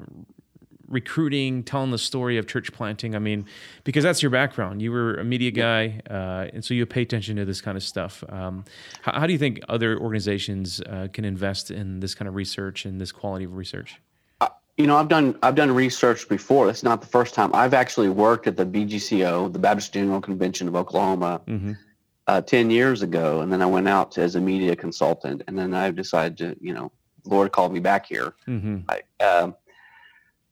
recruiting, 0.87 1.63
telling 1.63 1.91
the 1.91 1.97
story 1.97 2.37
of 2.37 2.47
church 2.47 2.71
planting? 2.71 3.15
I 3.15 3.19
mean, 3.19 3.45
because 3.83 4.03
that's 4.03 4.21
your 4.21 4.31
background. 4.31 4.81
You 4.81 4.91
were 4.91 5.15
a 5.15 5.23
media 5.23 5.51
guy, 5.51 6.01
uh, 6.09 6.47
and 6.53 6.63
so 6.63 6.73
you 6.73 6.85
pay 6.85 7.01
attention 7.01 7.35
to 7.37 7.45
this 7.45 7.61
kind 7.61 7.75
of 7.77 7.83
stuff. 7.83 8.23
Um, 8.29 8.65
how, 9.01 9.19
how, 9.19 9.27
do 9.27 9.33
you 9.33 9.39
think 9.39 9.61
other 9.67 9.97
organizations 9.99 10.81
uh, 10.81 11.07
can 11.11 11.25
invest 11.25 11.71
in 11.71 11.99
this 11.99 12.15
kind 12.15 12.27
of 12.27 12.35
research 12.35 12.85
and 12.85 13.01
this 13.01 13.11
quality 13.11 13.45
of 13.45 13.55
research? 13.55 13.99
You 14.79 14.87
know, 14.87 14.97
I've 14.97 15.09
done 15.09 15.37
I've 15.43 15.55
done 15.55 15.71
research 15.71 16.27
before. 16.27 16.69
It's 16.69 16.83
not 16.83 17.01
the 17.01 17.07
first 17.07 17.35
time. 17.35 17.51
I've 17.53 17.75
actually 17.75 18.09
worked 18.09 18.47
at 18.47 18.57
the 18.57 18.65
BGCO, 18.65 19.53
the 19.53 19.59
Baptist 19.59 19.93
General 19.93 20.21
Convention 20.21 20.67
of 20.67 20.75
Oklahoma. 20.75 21.41
Mm-hmm 21.47 21.73
uh, 22.29 22.39
10 22.41 22.69
years 22.69 23.01
ago. 23.01 23.41
And 23.41 23.51
then 23.51 23.59
I 23.59 23.65
went 23.65 23.87
out 23.87 24.15
as 24.19 24.35
a 24.35 24.39
media 24.39 24.75
consultant. 24.75 25.41
And 25.47 25.57
then 25.57 25.73
I 25.73 25.89
decided 25.89 26.37
to, 26.37 26.55
you 26.61 26.75
know, 26.75 26.91
Lord 27.25 27.51
called 27.51 27.73
me 27.73 27.79
back 27.79 28.05
here. 28.05 28.33
Mm-hmm. 28.47 28.77
I, 28.87 29.01
uh, 29.19 29.51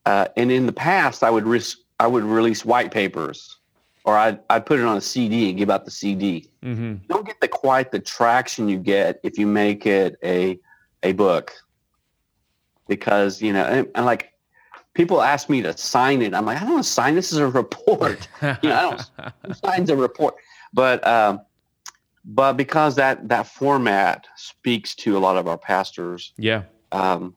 uh, 0.04 0.26
and 0.36 0.50
in 0.50 0.66
the 0.66 0.72
past, 0.72 1.22
I 1.22 1.30
would 1.30 1.46
risk, 1.46 1.78
I 2.00 2.08
would 2.08 2.24
release 2.24 2.64
white 2.64 2.90
papers 2.90 3.58
or 4.04 4.16
I'd, 4.16 4.40
I'd 4.50 4.66
put 4.66 4.80
it 4.80 4.86
on 4.86 4.96
a 4.96 5.00
CD 5.00 5.50
and 5.50 5.56
give 5.56 5.70
out 5.70 5.84
the 5.84 5.92
CD. 5.92 6.48
Mm-hmm. 6.64 6.82
You 6.82 7.00
don't 7.08 7.26
get 7.26 7.40
the 7.40 7.46
quite 7.46 7.92
the 7.92 8.00
traction 8.00 8.68
you 8.68 8.78
get 8.78 9.20
if 9.22 9.38
you 9.38 9.46
make 9.46 9.86
it 9.86 10.16
a, 10.24 10.58
a 11.04 11.12
book 11.12 11.54
because, 12.88 13.40
you 13.40 13.52
know, 13.52 13.64
and, 13.64 13.88
and 13.94 14.06
like 14.06 14.32
people 14.94 15.22
ask 15.22 15.48
me 15.48 15.62
to 15.62 15.76
sign 15.76 16.22
it. 16.22 16.34
I'm 16.34 16.46
like, 16.46 16.56
I 16.56 16.60
don't 16.60 16.72
want 16.72 16.84
to 16.84 16.90
sign 16.90 17.14
this 17.14 17.32
as 17.32 17.38
a 17.38 17.46
report. 17.46 18.26
you 18.42 18.68
know, 18.68 18.76
I 18.76 18.82
don't, 18.82 19.02
who 19.46 19.54
signs 19.54 19.90
a 19.90 19.96
report? 19.96 20.34
But, 20.72 21.06
um, 21.06 21.40
but 22.28 22.52
because 22.52 22.94
that 22.96 23.28
that 23.28 23.46
format 23.46 24.26
speaks 24.36 24.94
to 24.94 25.16
a 25.16 25.20
lot 25.20 25.38
of 25.38 25.48
our 25.48 25.58
pastors 25.58 26.34
yeah 26.36 26.62
um, 26.92 27.34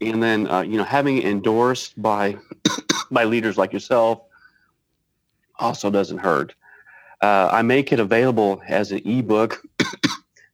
and 0.00 0.22
then 0.22 0.48
uh, 0.48 0.62
you 0.62 0.78
know 0.78 0.84
having 0.84 1.18
it 1.18 1.24
endorsed 1.24 2.00
by 2.00 2.38
by 3.10 3.24
leaders 3.24 3.58
like 3.58 3.72
yourself 3.72 4.22
also 5.58 5.90
doesn't 5.90 6.18
hurt 6.18 6.54
uh, 7.20 7.48
i 7.52 7.60
make 7.62 7.92
it 7.92 7.98
available 7.98 8.62
as 8.68 8.92
an 8.92 9.02
ebook 9.04 9.60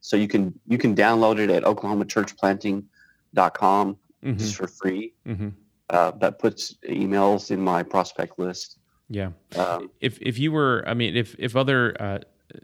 so 0.01 0.17
you 0.17 0.27
can 0.27 0.59
you 0.67 0.79
can 0.79 0.95
download 0.95 1.37
it 1.39 1.51
at 1.51 1.63
oklahomachurchplanting.com 1.63 3.97
mm-hmm. 4.23 4.37
just 4.37 4.55
for 4.55 4.67
free 4.67 5.13
mm-hmm. 5.27 5.49
uh, 5.89 6.11
that 6.11 6.39
puts 6.39 6.75
emails 6.87 7.51
in 7.51 7.61
my 7.61 7.83
prospect 7.83 8.37
list 8.39 8.77
yeah 9.09 9.29
um, 9.55 9.89
if 10.01 10.19
if 10.21 10.37
you 10.37 10.51
were 10.51 10.83
i 10.87 10.93
mean 10.93 11.15
if 11.15 11.35
if 11.39 11.55
other 11.55 11.95
uh, 12.01 12.19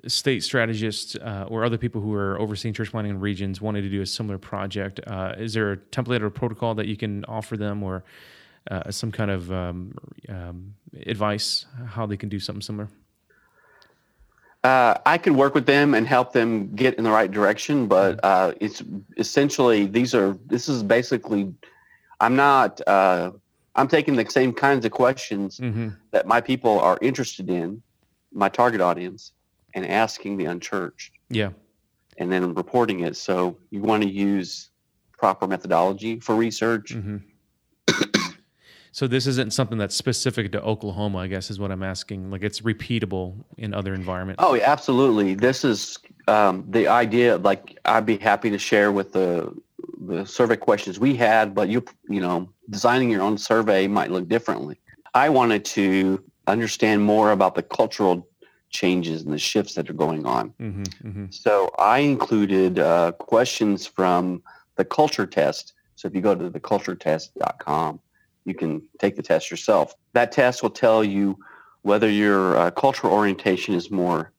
state 0.07 0.43
strategists 0.43 1.15
uh, 1.15 1.45
or 1.47 1.63
other 1.63 1.77
people 1.77 2.01
who 2.01 2.13
are 2.13 2.39
overseeing 2.39 2.73
church 2.73 2.91
planting 2.91 3.11
in 3.11 3.19
regions 3.19 3.61
wanted 3.61 3.81
to 3.81 3.89
do 3.89 4.01
a 4.01 4.05
similar 4.05 4.37
project, 4.37 4.99
uh, 5.07 5.33
is 5.37 5.53
there 5.53 5.71
a 5.71 5.77
template 5.77 6.21
or 6.21 6.29
protocol 6.29 6.75
that 6.75 6.87
you 6.87 6.97
can 6.97 7.23
offer 7.25 7.55
them 7.55 7.83
or 7.83 8.03
uh, 8.71 8.89
some 8.89 9.11
kind 9.11 9.29
of 9.29 9.51
um, 9.51 9.93
um, 10.29 10.73
advice 11.05 11.65
how 11.87 12.05
they 12.05 12.17
can 12.17 12.29
do 12.29 12.39
something 12.39 12.61
similar? 12.61 12.89
Uh, 14.65 14.99
I 15.05 15.19
could 15.19 15.35
work 15.35 15.53
with 15.53 15.67
them 15.67 15.93
and 15.93 16.07
help 16.07 16.33
them 16.33 16.73
get 16.75 16.95
in 16.95 17.03
the 17.03 17.11
right 17.11 17.29
direction, 17.29 17.85
but 17.87 18.17
mm-hmm. 18.17 18.19
uh, 18.23 18.53
it's 18.59 18.81
essentially 19.15 19.85
these 19.85 20.15
are 20.15 20.35
this 20.47 20.67
is 20.67 20.81
basically 20.81 21.53
I'm 22.19 22.35
not 22.35 22.81
uh, 22.87 23.31
I'm 23.75 23.87
taking 23.87 24.15
the 24.15 24.27
same 24.27 24.51
kinds 24.53 24.83
of 24.83 24.91
questions 24.91 25.59
mm-hmm. 25.59 25.89
that 26.09 26.25
my 26.25 26.41
people 26.41 26.79
are 26.79 26.97
interested 26.99 27.47
in, 27.47 27.79
my 28.31 28.49
target 28.49 28.81
audience, 28.81 29.33
and 29.75 29.85
asking 29.85 30.37
the 30.37 30.45
unchurched. 30.45 31.11
Yeah. 31.29 31.51
And 32.17 32.31
then 32.31 32.55
reporting 32.55 33.01
it. 33.01 33.17
So 33.17 33.57
you 33.69 33.81
want 33.81 34.01
to 34.01 34.09
use 34.09 34.71
proper 35.15 35.45
methodology 35.45 36.19
for 36.19 36.33
research. 36.35 36.95
Mm-hmm. 36.95 37.17
So 38.95 39.07
this 39.07 39.27
isn't 39.27 39.51
something 39.51 39.77
that's 39.77 39.93
specific 39.93 40.53
to 40.53 40.61
Oklahoma, 40.63 41.17
I 41.17 41.27
guess 41.27 41.51
is 41.51 41.59
what 41.59 41.69
I'm 41.69 41.83
asking. 41.83 42.31
Like 42.31 42.43
it's 42.43 42.61
repeatable 42.61 43.43
in 43.57 43.73
other 43.73 43.93
environments. 43.93 44.41
Oh, 44.41 44.57
absolutely. 44.57 45.33
This 45.33 45.65
is 45.65 45.99
um, 46.29 46.63
the 46.69 46.87
idea. 46.87 47.35
Like 47.35 47.77
I'd 47.83 48.05
be 48.05 48.15
happy 48.15 48.49
to 48.49 48.57
share 48.57 48.93
with 48.93 49.11
the 49.11 49.53
the 50.07 50.25
survey 50.25 50.55
questions 50.55 50.97
we 50.97 51.13
had, 51.13 51.53
but 51.53 51.67
you 51.67 51.83
you 52.07 52.21
know 52.21 52.47
designing 52.69 53.09
your 53.09 53.21
own 53.21 53.37
survey 53.37 53.85
might 53.85 54.11
look 54.11 54.29
differently. 54.29 54.79
I 55.13 55.27
wanted 55.27 55.65
to 55.65 56.23
understand 56.47 57.01
more 57.01 57.31
about 57.31 57.55
the 57.55 57.63
cultural 57.63 58.25
changes 58.69 59.23
and 59.23 59.33
the 59.33 59.39
shifts 59.39 59.73
that 59.73 59.89
are 59.89 59.93
going 60.05 60.25
on. 60.25 60.53
Mm-hmm, 60.61 60.83
mm-hmm. 61.09 61.25
So 61.31 61.69
I 61.77 61.99
included 61.99 62.79
uh, 62.79 63.11
questions 63.11 63.85
from 63.85 64.41
the 64.77 64.85
culture 64.85 65.25
test. 65.25 65.73
So 65.97 66.07
if 66.07 66.15
you 66.15 66.21
go 66.21 66.33
to 66.33 66.49
theculturetest.com, 66.49 67.99
you 68.45 68.53
can 68.53 68.81
take 68.99 69.15
the 69.15 69.23
test 69.23 69.51
yourself. 69.51 69.95
That 70.13 70.31
test 70.31 70.63
will 70.63 70.69
tell 70.69 71.03
you 71.03 71.37
whether 71.81 72.09
your 72.09 72.57
uh, 72.57 72.71
cultural 72.71 73.13
orientation 73.13 73.75
is 73.75 73.91
more 73.91 74.31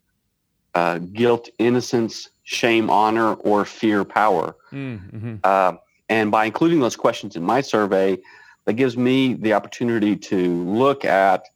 uh, 0.75 0.99
guilt, 0.99 1.49
innocence, 1.59 2.31
shame, 2.45 2.91
honor, 2.91 3.35
or 3.35 3.65
fear, 3.65 4.05
power. 4.05 4.57
Mm-hmm. 4.73 5.37
Uh, 5.43 5.75
and 6.09 6.31
by 6.31 6.45
including 6.45 6.81
those 6.81 6.97
questions 6.97 7.35
in 7.37 7.43
my 7.43 7.61
survey, 7.61 8.19
that 8.65 8.75
gives 8.75 8.97
me 8.97 9.35
the 9.35 9.53
opportunity 9.53 10.17
to 10.17 10.65
look 10.65 11.05
at 11.05 11.47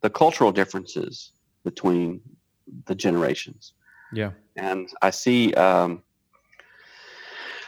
the 0.00 0.10
cultural 0.10 0.52
differences 0.52 1.32
between 1.64 2.20
the 2.86 2.94
generations. 2.94 3.72
Yeah. 4.12 4.30
And 4.56 4.88
I 5.02 5.10
see 5.10 5.54
um, 5.54 6.02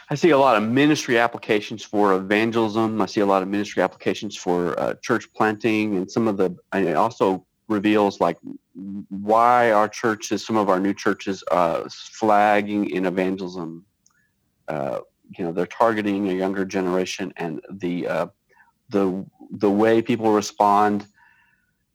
I 0.09 0.15
see 0.15 0.31
a 0.31 0.37
lot 0.37 0.57
of 0.57 0.63
ministry 0.63 1.17
applications 1.17 1.83
for 1.83 2.13
evangelism. 2.13 3.01
I 3.01 3.05
see 3.05 3.21
a 3.21 3.25
lot 3.25 3.41
of 3.41 3.47
ministry 3.47 3.81
applications 3.81 4.35
four 4.35 4.79
uh, 4.79 4.95
church 5.01 5.31
planting, 5.33 5.95
and 5.95 6.11
some 6.11 6.27
of 6.27 6.37
the. 6.37 6.55
And 6.71 6.87
it 6.87 6.95
also 6.95 7.45
reveals 7.67 8.19
like 8.19 8.37
why 9.09 9.71
our 9.71 9.87
churches, 9.87 10.45
some 10.45 10.57
of 10.57 10.69
our 10.69 10.79
new 10.79 10.93
churches, 10.93 11.43
uh, 11.51 11.87
flagging 11.89 12.89
in 12.89 13.05
evangelism. 13.05 13.85
Uh, 14.67 14.99
you 15.37 15.43
know, 15.43 15.51
they're 15.51 15.65
targeting 15.65 16.29
a 16.29 16.33
younger 16.33 16.65
generation, 16.65 17.33
and 17.37 17.61
the 17.69 18.07
uh, 18.07 18.27
the 18.89 19.25
the 19.51 19.69
way 19.69 20.01
people 20.01 20.31
respond 20.31 21.07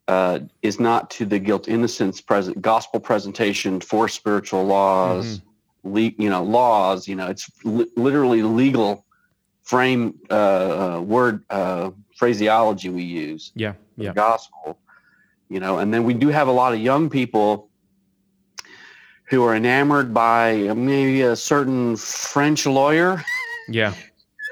uh, 0.09 0.41
is 0.63 0.81
not 0.81 1.11
to 1.11 1.27
the 1.27 1.39
guilt 1.39 1.69
innocence 1.69 2.21
present 2.21 2.61
gospel 2.63 2.99
presentation 2.99 3.81
for 3.81 4.09
spiritual 4.09 4.65
laws, 4.65 5.39
mm-hmm. 5.39 5.48
Le- 5.89 6.15
you 6.19 6.31
know, 6.31 6.43
laws. 6.43 7.09
You 7.09 7.17
know, 7.17 7.29
it's 7.29 7.51
li- 7.65 7.91
literally 7.97 8.43
legal 8.43 9.05
frame 9.63 10.19
uh, 10.31 10.35
uh, 10.35 11.01
word 11.01 11.45
uh, 11.51 11.91
phraseology 12.17 12.89
we 12.89 13.03
use. 13.03 13.53
Yeah, 13.55 13.75
yeah. 13.97 14.13
gospel, 14.13 14.79
you 15.49 15.61
know, 15.61 15.79
and 15.79 15.93
then 15.93 16.05
we 16.05 16.15
do 16.15 16.29
have 16.29 16.49
a 16.49 16.53
lot 16.53 16.73
of 16.73 16.81
young 16.81 17.11
people 17.11 17.69
who 19.25 19.45
are 19.45 19.55
enamored 19.55 20.15
by 20.15 20.73
maybe 20.75 21.21
a 21.23 21.37
certain 21.37 21.97
French 21.97 22.67
lawyer. 22.67 23.23
Yeah. 23.69 23.95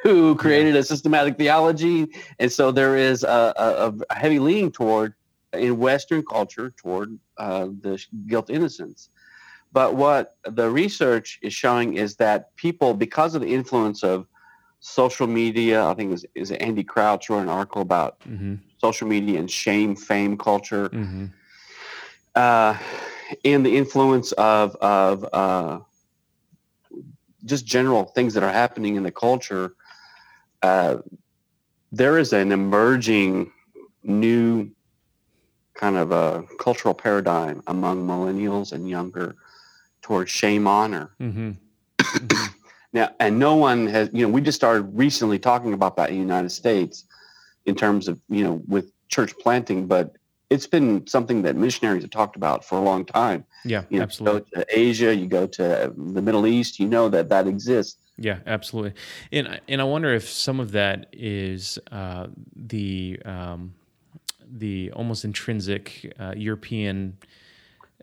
who 0.03 0.37
created 0.37 0.75
yeah. 0.75 0.81
a 0.81 0.85
systematic 0.85 1.37
theology, 1.37 2.07
and 2.39 2.53
so 2.53 2.71
there 2.71 2.97
is 2.97 3.25
a, 3.25 3.53
a, 3.57 3.95
a 4.09 4.15
heavy 4.15 4.39
leaning 4.39 4.71
toward 4.71 5.15
in 5.53 5.79
Western 5.79 6.23
culture 6.23 6.73
toward 6.77 7.19
uh, 7.39 7.67
the 7.81 8.01
guilt 8.27 8.51
innocence. 8.51 9.09
But 9.77 9.95
what 9.95 10.39
the 10.45 10.71
research 10.71 11.39
is 11.43 11.53
showing 11.53 11.99
is 11.99 12.17
that 12.17 12.57
people, 12.57 12.95
because 12.95 13.35
of 13.35 13.43
the 13.43 13.53
influence 13.53 14.03
of 14.03 14.27
social 14.81 15.27
media, 15.27 15.85
I 15.85 15.93
think 15.93 16.09
it 16.09 16.13
was, 16.13 16.27
is 16.35 16.51
Andy 16.51 16.83
Crouch 16.83 17.29
wrote 17.29 17.41
an 17.41 17.51
article 17.51 17.83
about 17.83 18.19
mm-hmm. 18.21 18.55
social 18.79 19.07
media 19.07 19.39
and 19.39 19.51
shame, 19.51 19.95
fame 19.95 20.39
culture, 20.39 20.89
mm-hmm. 20.89 21.27
uh, 22.35 22.79
and 23.45 23.67
the 23.67 23.77
influence 23.77 24.33
of 24.33 24.77
of 24.77 25.29
uh, 25.35 25.81
just 27.45 27.67
general 27.67 28.05
things 28.05 28.33
that 28.33 28.43
are 28.43 28.53
happening 28.53 28.97
in 28.97 29.03
the 29.03 29.13
culture. 29.13 29.75
Uh, 30.63 30.97
there 31.93 32.17
is 32.17 32.33
an 32.33 32.51
emerging 32.51 33.53
new 34.03 34.71
kind 35.75 35.99
of 35.99 36.13
a 36.13 36.45
cultural 36.59 36.95
paradigm 36.95 37.63
among 37.67 38.07
millennials 38.07 38.73
and 38.73 38.89
younger 38.89 39.37
towards 40.07 40.31
shame 40.31 40.69
honor. 40.69 41.11
Mm-hmm. 41.21 41.51
mm-hmm. 41.99 42.47
now, 42.93 43.11
and 43.19 43.41
no 43.41 43.57
one 43.57 43.89
has, 43.89 44.09
you 44.13 44.25
know, 44.25 44.33
we 44.33 44.41
just 44.41 44.55
started 44.55 44.83
recently 44.97 45.37
talking 45.37 45.73
about 45.73 45.97
that 45.97 46.11
in 46.11 46.15
the 46.15 46.21
United 46.21 46.51
States 46.51 47.05
in 47.65 47.75
terms 47.75 48.07
of, 48.07 48.21
you 48.29 48.45
know, 48.45 48.63
with 48.69 48.93
church 49.09 49.35
planting, 49.41 49.89
but 49.89 50.15
it's 50.49 50.69
been 50.69 51.05
something 51.09 51.43
that 51.43 51.57
missionaries 51.57 52.05
have 52.05 52.13
talked 52.13 52.37
about 52.37 52.65
for 52.65 52.79
a 52.79 52.81
long 52.81 53.05
time. 53.05 53.45
Yeah, 53.65 53.83
you 53.91 53.99
know, 53.99 54.05
absolutely. 54.05 54.49
You 54.53 54.59
go 54.59 54.63
to 54.63 54.79
Asia, 54.79 55.17
you 55.17 55.27
go 55.27 55.47
to 55.49 55.93
the 55.97 56.23
Middle 56.23 56.47
East, 56.47 56.79
you 56.79 56.87
know 56.87 57.09
that 57.09 57.29
that 57.31 57.49
exists. 57.49 57.99
Yeah, 58.17 58.39
absolutely. 58.47 58.95
And 59.33 59.61
and 59.67 59.81
I 59.81 59.85
wonder 59.85 60.15
if 60.15 60.29
some 60.29 60.61
of 60.61 60.71
that 60.71 61.09
is 61.13 61.81
uh, 61.91 62.29
the 62.55 63.19
um, 63.25 63.75
the 64.49 64.93
almost 64.93 65.25
intrinsic 65.25 66.15
uh, 66.21 66.35
European 66.37 67.19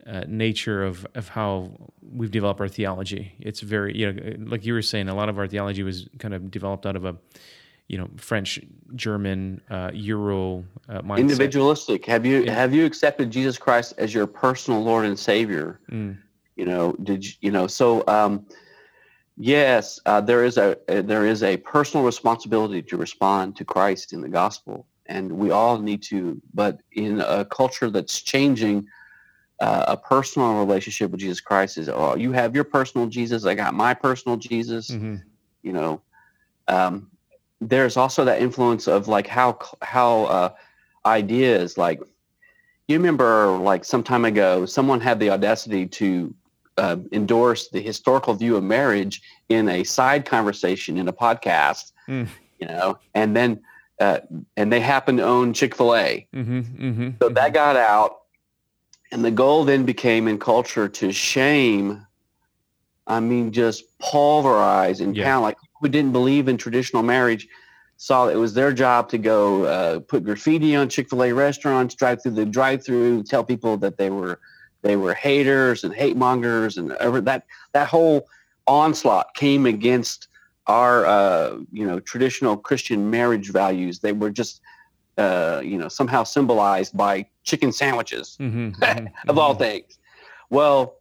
uh, 0.07 0.23
nature 0.27 0.83
of, 0.83 1.05
of 1.15 1.29
how 1.29 1.71
we've 2.01 2.31
developed 2.31 2.59
our 2.59 2.67
theology. 2.67 3.33
It's 3.39 3.61
very, 3.61 3.97
you 3.97 4.11
know, 4.11 4.35
like 4.39 4.65
you 4.65 4.73
were 4.73 4.81
saying, 4.81 5.09
a 5.09 5.15
lot 5.15 5.29
of 5.29 5.37
our 5.37 5.47
theology 5.47 5.83
was 5.83 6.07
kind 6.19 6.33
of 6.33 6.51
developed 6.51 6.85
out 6.85 6.95
of 6.95 7.05
a 7.05 7.17
you 7.87 7.97
know 7.97 8.09
French, 8.17 8.59
German, 8.95 9.61
uh, 9.69 9.91
Euro 9.93 10.63
uh, 10.89 11.01
mindset. 11.01 11.19
Individualistic. 11.19 12.05
Have 12.05 12.25
you 12.25 12.43
yeah. 12.43 12.53
have 12.53 12.73
you 12.73 12.85
accepted 12.85 13.31
Jesus 13.31 13.57
Christ 13.57 13.93
as 13.97 14.13
your 14.13 14.27
personal 14.27 14.81
Lord 14.81 15.05
and 15.05 15.17
Savior? 15.17 15.79
Mm. 15.91 16.17
You 16.55 16.65
know, 16.65 16.93
did 17.03 17.25
you, 17.25 17.33
you 17.41 17.51
know? 17.51 17.67
So 17.67 18.03
um, 18.07 18.45
yes, 19.37 19.99
uh, 20.05 20.21
there 20.21 20.45
is 20.45 20.57
a 20.57 20.77
there 20.87 21.25
is 21.25 21.43
a 21.43 21.57
personal 21.57 22.05
responsibility 22.05 22.81
to 22.83 22.97
respond 22.97 23.55
to 23.57 23.65
Christ 23.65 24.13
in 24.13 24.21
the 24.21 24.29
gospel, 24.29 24.87
and 25.07 25.31
we 25.31 25.51
all 25.51 25.77
need 25.77 26.01
to. 26.03 26.41
But 26.53 26.81
in 26.91 27.21
a 27.21 27.45
culture 27.45 27.89
that's 27.89 28.21
changing. 28.21 28.87
Uh, 29.59 29.85
a 29.89 29.97
personal 29.97 30.55
relationship 30.55 31.11
with 31.11 31.21
Jesus 31.21 31.39
Christ 31.39 31.77
is, 31.77 31.87
oh, 31.87 32.15
you 32.15 32.31
have 32.33 32.53
your 32.53 32.65
personal 32.65 33.07
Jesus. 33.07 33.45
I 33.45 33.53
got 33.53 33.73
my 33.73 33.93
personal 33.93 34.35
Jesus. 34.35 34.91
Mm-hmm. 34.91 35.17
You 35.61 35.73
know, 35.73 36.01
um, 36.67 37.09
there's 37.69 37.97
also 37.97 38.25
that 38.25 38.41
influence 38.41 38.87
of 38.87 39.07
like 39.07 39.27
how 39.27 39.57
how 39.81 40.23
uh, 40.25 40.49
ideas 41.05 41.77
like 41.77 42.01
you 42.87 42.97
remember 42.97 43.57
like 43.57 43.85
some 43.85 44.03
time 44.03 44.25
ago 44.25 44.65
someone 44.65 44.99
had 44.99 45.19
the 45.19 45.29
audacity 45.29 45.85
to 45.85 46.33
uh, 46.77 46.97
endorse 47.11 47.69
the 47.69 47.81
historical 47.81 48.33
view 48.33 48.55
of 48.55 48.63
marriage 48.63 49.21
in 49.49 49.69
a 49.69 49.83
side 49.83 50.25
conversation 50.25 50.97
in 50.97 51.07
a 51.07 51.13
podcast 51.13 51.91
mm. 52.07 52.27
you 52.59 52.67
know 52.67 52.97
and 53.13 53.35
then 53.35 53.61
uh, 53.99 54.19
and 54.57 54.73
they 54.73 54.79
happen 54.79 55.17
to 55.17 55.23
own 55.23 55.53
chick-fil-a 55.53 56.27
mm-hmm, 56.33 56.59
mm-hmm, 56.59 57.09
so 57.21 57.27
mm-hmm. 57.27 57.33
that 57.33 57.53
got 57.53 57.75
out 57.75 58.22
and 59.13 59.23
the 59.23 59.31
goal 59.31 59.63
then 59.63 59.85
became 59.85 60.27
in 60.27 60.37
culture 60.37 60.89
to 60.89 61.11
shame 61.11 62.05
i 63.07 63.19
mean 63.19 63.51
just 63.51 63.83
pulverize 63.99 64.99
and 64.99 65.15
yeah. 65.15 65.37
like 65.37 65.57
who 65.79 65.87
didn't 65.87 66.11
believe 66.11 66.47
in 66.47 66.57
traditional 66.57 67.03
marriage 67.03 67.47
saw 67.97 68.27
it 68.27 68.35
was 68.35 68.53
their 68.53 68.73
job 68.73 69.07
to 69.09 69.17
go 69.17 69.63
uh, 69.63 69.99
put 69.99 70.25
graffiti 70.25 70.75
on 70.75 70.89
Chick-fil-A 70.89 71.31
restaurants, 71.31 71.95
drive 71.95 72.21
through 72.21 72.33
the 72.33 72.45
drive-through, 72.45 73.23
tell 73.23 73.43
people 73.43 73.77
that 73.77 73.97
they 73.97 74.09
were 74.09 74.39
they 74.81 74.97
were 74.97 75.13
haters 75.13 75.85
and 75.85 75.93
hate 75.93 76.17
mongers, 76.17 76.77
and 76.77 76.91
ever, 76.93 77.21
that 77.21 77.45
that 77.71 77.87
whole 77.87 78.27
onslaught 78.67 79.33
came 79.35 79.65
against 79.65 80.27
our 80.67 81.05
uh, 81.05 81.57
you 81.71 81.85
know 81.85 81.99
traditional 82.01 82.57
Christian 82.57 83.09
marriage 83.09 83.51
values. 83.51 83.99
They 83.99 84.11
were 84.11 84.31
just 84.31 84.59
uh, 85.17 85.61
you 85.63 85.77
know 85.77 85.87
somehow 85.87 86.23
symbolized 86.23 86.95
by 86.95 87.25
chicken 87.43 87.71
sandwiches 87.71 88.37
mm-hmm, 88.39 88.69
mm-hmm, 88.69 89.05
of 89.29 89.37
all 89.37 89.51
mm-hmm. 89.51 89.63
things. 89.63 89.99
Well, 90.49 90.95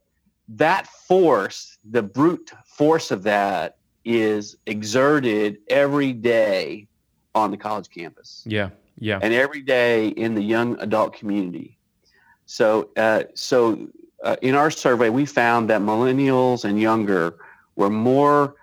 that 0.49 0.87
force, 0.87 1.79
the 1.91 2.03
brute 2.03 2.53
force 2.65 3.11
of 3.11 3.23
that 3.25 3.77
is 4.05 4.57
exerted 4.67 5.59
every 5.69 6.13
day 6.13 6.89
on 7.35 7.51
the 7.51 7.57
college 7.57 7.89
campus. 7.89 8.43
Yeah, 8.47 8.71
yeah. 8.99 9.19
And 9.23 9.33
every 9.33 9.63
day 9.63 10.09
in 10.09 10.35
the 10.35 10.43
young 10.43 10.79
adult 10.81 11.15
community. 11.15 11.79
So, 12.47 12.91
uh, 12.97 13.25
so 13.35 13.89
uh, 14.23 14.37
in 14.43 14.55
our 14.55 14.71
survey, 14.71 15.09
we 15.09 15.25
found 15.25 15.71
that 15.71 15.81
millennials 15.81 16.65
and 16.65 16.81
younger 16.81 17.37
were 17.77 17.91
more 17.91 18.57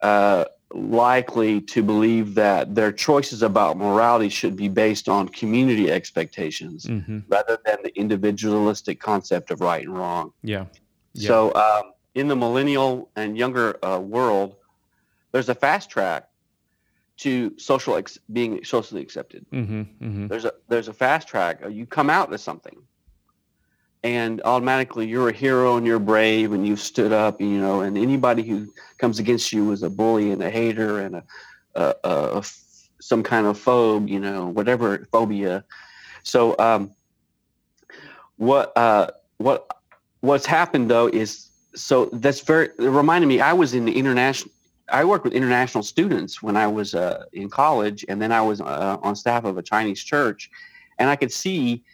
uh, 0.00 0.44
likely 0.72 1.60
to 1.60 1.82
believe 1.82 2.34
that 2.36 2.74
their 2.74 2.92
choices 2.92 3.42
about 3.42 3.76
morality 3.76 4.28
should 4.28 4.56
be 4.56 4.68
based 4.68 5.08
on 5.08 5.28
community 5.28 5.90
expectations 5.90 6.86
mm-hmm. 6.86 7.18
rather 7.28 7.58
than 7.64 7.78
the 7.82 7.96
individualistic 7.98 9.00
concept 9.00 9.50
of 9.50 9.60
right 9.60 9.84
and 9.84 9.96
wrong. 9.96 10.32
Yeah. 10.42 10.66
yeah. 11.14 11.28
So, 11.28 11.54
um, 11.54 11.92
in 12.14 12.28
the 12.28 12.36
millennial 12.36 13.08
and 13.16 13.36
younger 13.36 13.84
uh, 13.84 13.98
world, 13.98 14.56
there's 15.32 15.48
a 15.48 15.54
fast 15.54 15.90
track 15.90 16.28
to 17.18 17.52
social 17.58 17.96
ex- 17.96 18.18
being 18.32 18.64
socially 18.64 19.02
accepted. 19.02 19.46
Mm-hmm, 19.52 19.80
mm-hmm. 19.80 20.26
There's 20.26 20.44
a 20.44 20.52
there's 20.68 20.88
a 20.88 20.92
fast 20.92 21.28
track. 21.28 21.62
You 21.68 21.86
come 21.86 22.10
out 22.10 22.32
as 22.32 22.42
something, 22.42 22.82
and 24.02 24.40
automatically 24.44 25.06
you're 25.06 25.28
a 25.28 25.32
hero 25.32 25.76
and 25.76 25.86
you're 25.86 25.98
brave 25.98 26.52
and 26.52 26.66
you've 26.66 26.80
stood 26.80 27.12
up. 27.12 27.40
You 27.40 27.60
know, 27.60 27.80
and 27.80 27.98
anybody 27.98 28.42
who 28.42 28.72
comes 28.98 29.18
against 29.18 29.52
you 29.52 29.72
is 29.72 29.82
a 29.82 29.90
bully 29.90 30.30
and 30.30 30.42
a 30.42 30.50
hater 30.50 31.00
and 31.00 31.16
a, 31.74 31.94
a, 32.04 32.44
some 33.00 33.22
kind 33.22 33.46
of 33.46 33.58
phobe. 33.58 34.08
You 34.08 34.20
know, 34.20 34.48
whatever 34.48 35.06
phobia. 35.12 35.64
So, 36.22 36.56
um, 36.58 36.92
what 38.36 38.76
uh, 38.76 39.08
what 39.38 39.66
what's 40.20 40.46
happened 40.46 40.90
though 40.90 41.08
is 41.08 41.48
so 41.74 42.06
that's 42.12 42.40
very 42.40 42.68
it 42.78 42.88
reminded 42.88 43.26
me. 43.26 43.40
I 43.40 43.52
was 43.52 43.74
in 43.74 43.84
the 43.84 43.96
international 43.96 44.52
I 44.92 45.04
worked 45.04 45.24
with 45.24 45.34
international 45.34 45.84
students 45.84 46.42
when 46.42 46.56
I 46.56 46.66
was 46.66 46.94
uh, 46.94 47.24
in 47.32 47.48
college, 47.48 48.04
and 48.08 48.20
then 48.20 48.32
I 48.32 48.40
was 48.42 48.60
uh, 48.60 48.96
on 49.02 49.14
staff 49.14 49.44
of 49.44 49.56
a 49.56 49.62
Chinese 49.62 50.02
church, 50.02 50.50
and 50.98 51.08
I 51.08 51.16
could 51.16 51.32
see 51.32 51.84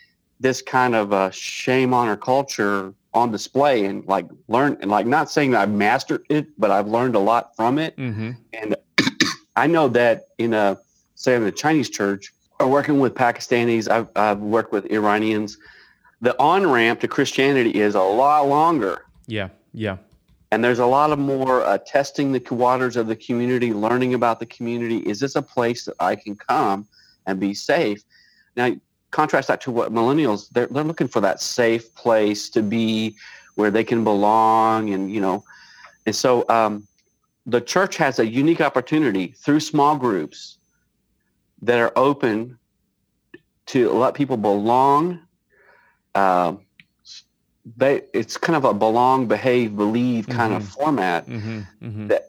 this 0.40 0.62
kind 0.62 0.94
of 0.94 1.12
uh, 1.12 1.30
shame 1.30 1.94
honor 1.94 2.16
culture 2.16 2.92
on 3.14 3.30
display, 3.30 3.86
and 3.86 4.04
like 4.06 4.26
learn 4.48 4.76
and 4.80 4.90
like 4.90 5.06
not 5.06 5.30
saying 5.30 5.52
that 5.52 5.62
I've 5.62 5.70
mastered 5.70 6.24
it, 6.28 6.46
but 6.58 6.70
I've 6.70 6.86
learned 6.86 7.14
a 7.14 7.18
lot 7.18 7.56
from 7.56 7.78
it. 7.78 7.96
Mm-hmm. 7.96 8.32
And 8.52 8.76
I 9.56 9.66
know 9.66 9.88
that 9.88 10.28
in 10.38 10.54
a 10.54 10.78
say 11.14 11.34
in 11.34 11.44
the 11.44 11.52
Chinese 11.52 11.88
church, 11.88 12.32
or 12.60 12.68
working 12.68 13.00
with 13.00 13.14
Pakistanis, 13.14 13.90
I've, 13.90 14.08
I've 14.16 14.40
worked 14.40 14.72
with 14.72 14.86
Iranians. 14.86 15.58
The 16.20 16.38
on 16.40 16.66
ramp 16.66 17.00
to 17.00 17.08
Christianity 17.08 17.80
is 17.80 17.94
a 17.94 18.00
lot 18.00 18.48
longer. 18.48 19.04
Yeah, 19.26 19.48
yeah 19.72 19.98
and 20.50 20.62
there's 20.62 20.78
a 20.78 20.86
lot 20.86 21.10
of 21.10 21.18
more 21.18 21.64
uh, 21.64 21.78
testing 21.78 22.32
the 22.32 22.42
waters 22.54 22.96
of 22.96 23.08
the 23.08 23.16
community, 23.16 23.72
learning 23.72 24.14
about 24.14 24.38
the 24.38 24.46
community. 24.46 24.98
Is 24.98 25.20
this 25.20 25.34
a 25.34 25.42
place 25.42 25.84
that 25.84 25.96
I 25.98 26.16
can 26.16 26.36
come 26.36 26.86
and 27.26 27.40
be 27.40 27.52
safe? 27.52 28.02
Now, 28.56 28.74
contrast 29.16 29.48
that 29.48 29.62
to 29.62 29.70
what 29.70 29.92
millennials 29.92 30.50
they're, 30.50 30.66
they're 30.66 30.84
looking 30.84 31.08
for 31.08 31.22
that 31.22 31.40
safe 31.40 31.94
place 31.94 32.50
to 32.50 32.62
be 32.62 33.16
where 33.54 33.70
they 33.70 33.82
can 33.82 34.04
belong, 34.04 34.92
and 34.92 35.10
you 35.10 35.20
know, 35.20 35.42
and 36.04 36.14
so 36.14 36.44
um, 36.50 36.86
the 37.46 37.60
church 37.60 37.96
has 37.96 38.18
a 38.18 38.26
unique 38.26 38.60
opportunity 38.60 39.28
through 39.28 39.60
small 39.60 39.96
groups 39.96 40.58
that 41.62 41.78
are 41.78 41.92
open 41.96 42.58
to 43.66 43.90
let 43.90 44.12
people 44.12 44.36
belong. 44.36 45.20
Um, 46.14 46.60
they 47.76 48.02
it's 48.12 48.36
kind 48.36 48.56
of 48.56 48.64
a 48.64 48.74
belong, 48.74 49.26
behave, 49.26 49.76
believe 49.76 50.26
kind 50.28 50.52
mm-hmm. 50.52 50.62
of 50.62 50.68
format. 50.68 51.26
Mm-hmm. 51.26 51.60
Mm-hmm. 51.82 52.06
That 52.08 52.22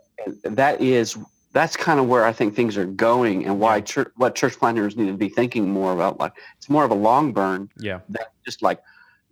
that 0.43 0.81
is 0.81 1.17
that's 1.57 1.75
kind 1.75 1.99
of 1.99 2.07
where 2.07 2.23
I 2.23 2.33
think 2.33 2.55
things 2.55 2.77
are 2.77 2.85
going, 2.85 3.45
and 3.45 3.59
why 3.59 3.81
church, 3.81 4.11
what 4.15 4.35
church 4.35 4.59
planners 4.59 4.95
need 4.95 5.07
to 5.07 5.13
be 5.13 5.27
thinking 5.27 5.67
more 5.69 5.91
about. 5.91 6.19
Like 6.19 6.33
it's 6.55 6.69
more 6.69 6.83
of 6.83 6.91
a 6.91 6.95
long 6.95 7.33
burn. 7.33 7.69
Yeah. 7.77 8.01
Than 8.09 8.25
just 8.45 8.61
like 8.61 8.79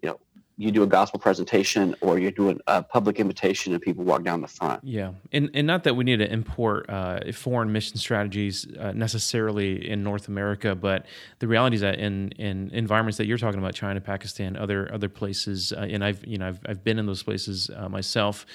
you 0.01 0.09
know, 0.09 0.19
you 0.57 0.71
do 0.71 0.81
a 0.81 0.87
gospel 0.87 1.19
presentation 1.19 1.93
or 2.01 2.17
you're 2.17 2.31
doing 2.31 2.59
a 2.65 2.81
public 2.81 3.19
invitation 3.19 3.73
and 3.73 3.81
people 3.81 4.03
walk 4.03 4.23
down 4.23 4.41
the 4.41 4.47
front. 4.47 4.83
Yeah, 4.83 5.11
and 5.31 5.51
and 5.53 5.67
not 5.67 5.83
that 5.83 5.93
we 5.93 6.03
need 6.03 6.17
to 6.17 6.31
import 6.31 6.89
uh, 6.89 7.31
foreign 7.31 7.71
mission 7.71 7.97
strategies 7.97 8.65
uh, 8.75 8.91
necessarily 8.93 9.87
in 9.87 10.03
North 10.03 10.27
America, 10.27 10.73
but 10.73 11.05
the 11.37 11.47
reality 11.47 11.75
is 11.75 11.81
that 11.81 11.99
in 11.99 12.31
in 12.39 12.71
environments 12.73 13.17
that 13.17 13.27
you're 13.27 13.37
talking 13.37 13.59
about, 13.59 13.75
China, 13.75 14.01
Pakistan, 14.01 14.57
other 14.57 14.91
other 14.91 15.09
places, 15.09 15.73
uh, 15.73 15.81
and 15.81 16.03
I've 16.03 16.25
you 16.25 16.39
know 16.39 16.47
I've 16.47 16.59
I've 16.65 16.83
been 16.83 16.97
in 16.97 17.05
those 17.05 17.21
places 17.21 17.69
uh, 17.75 17.87
myself. 17.87 18.47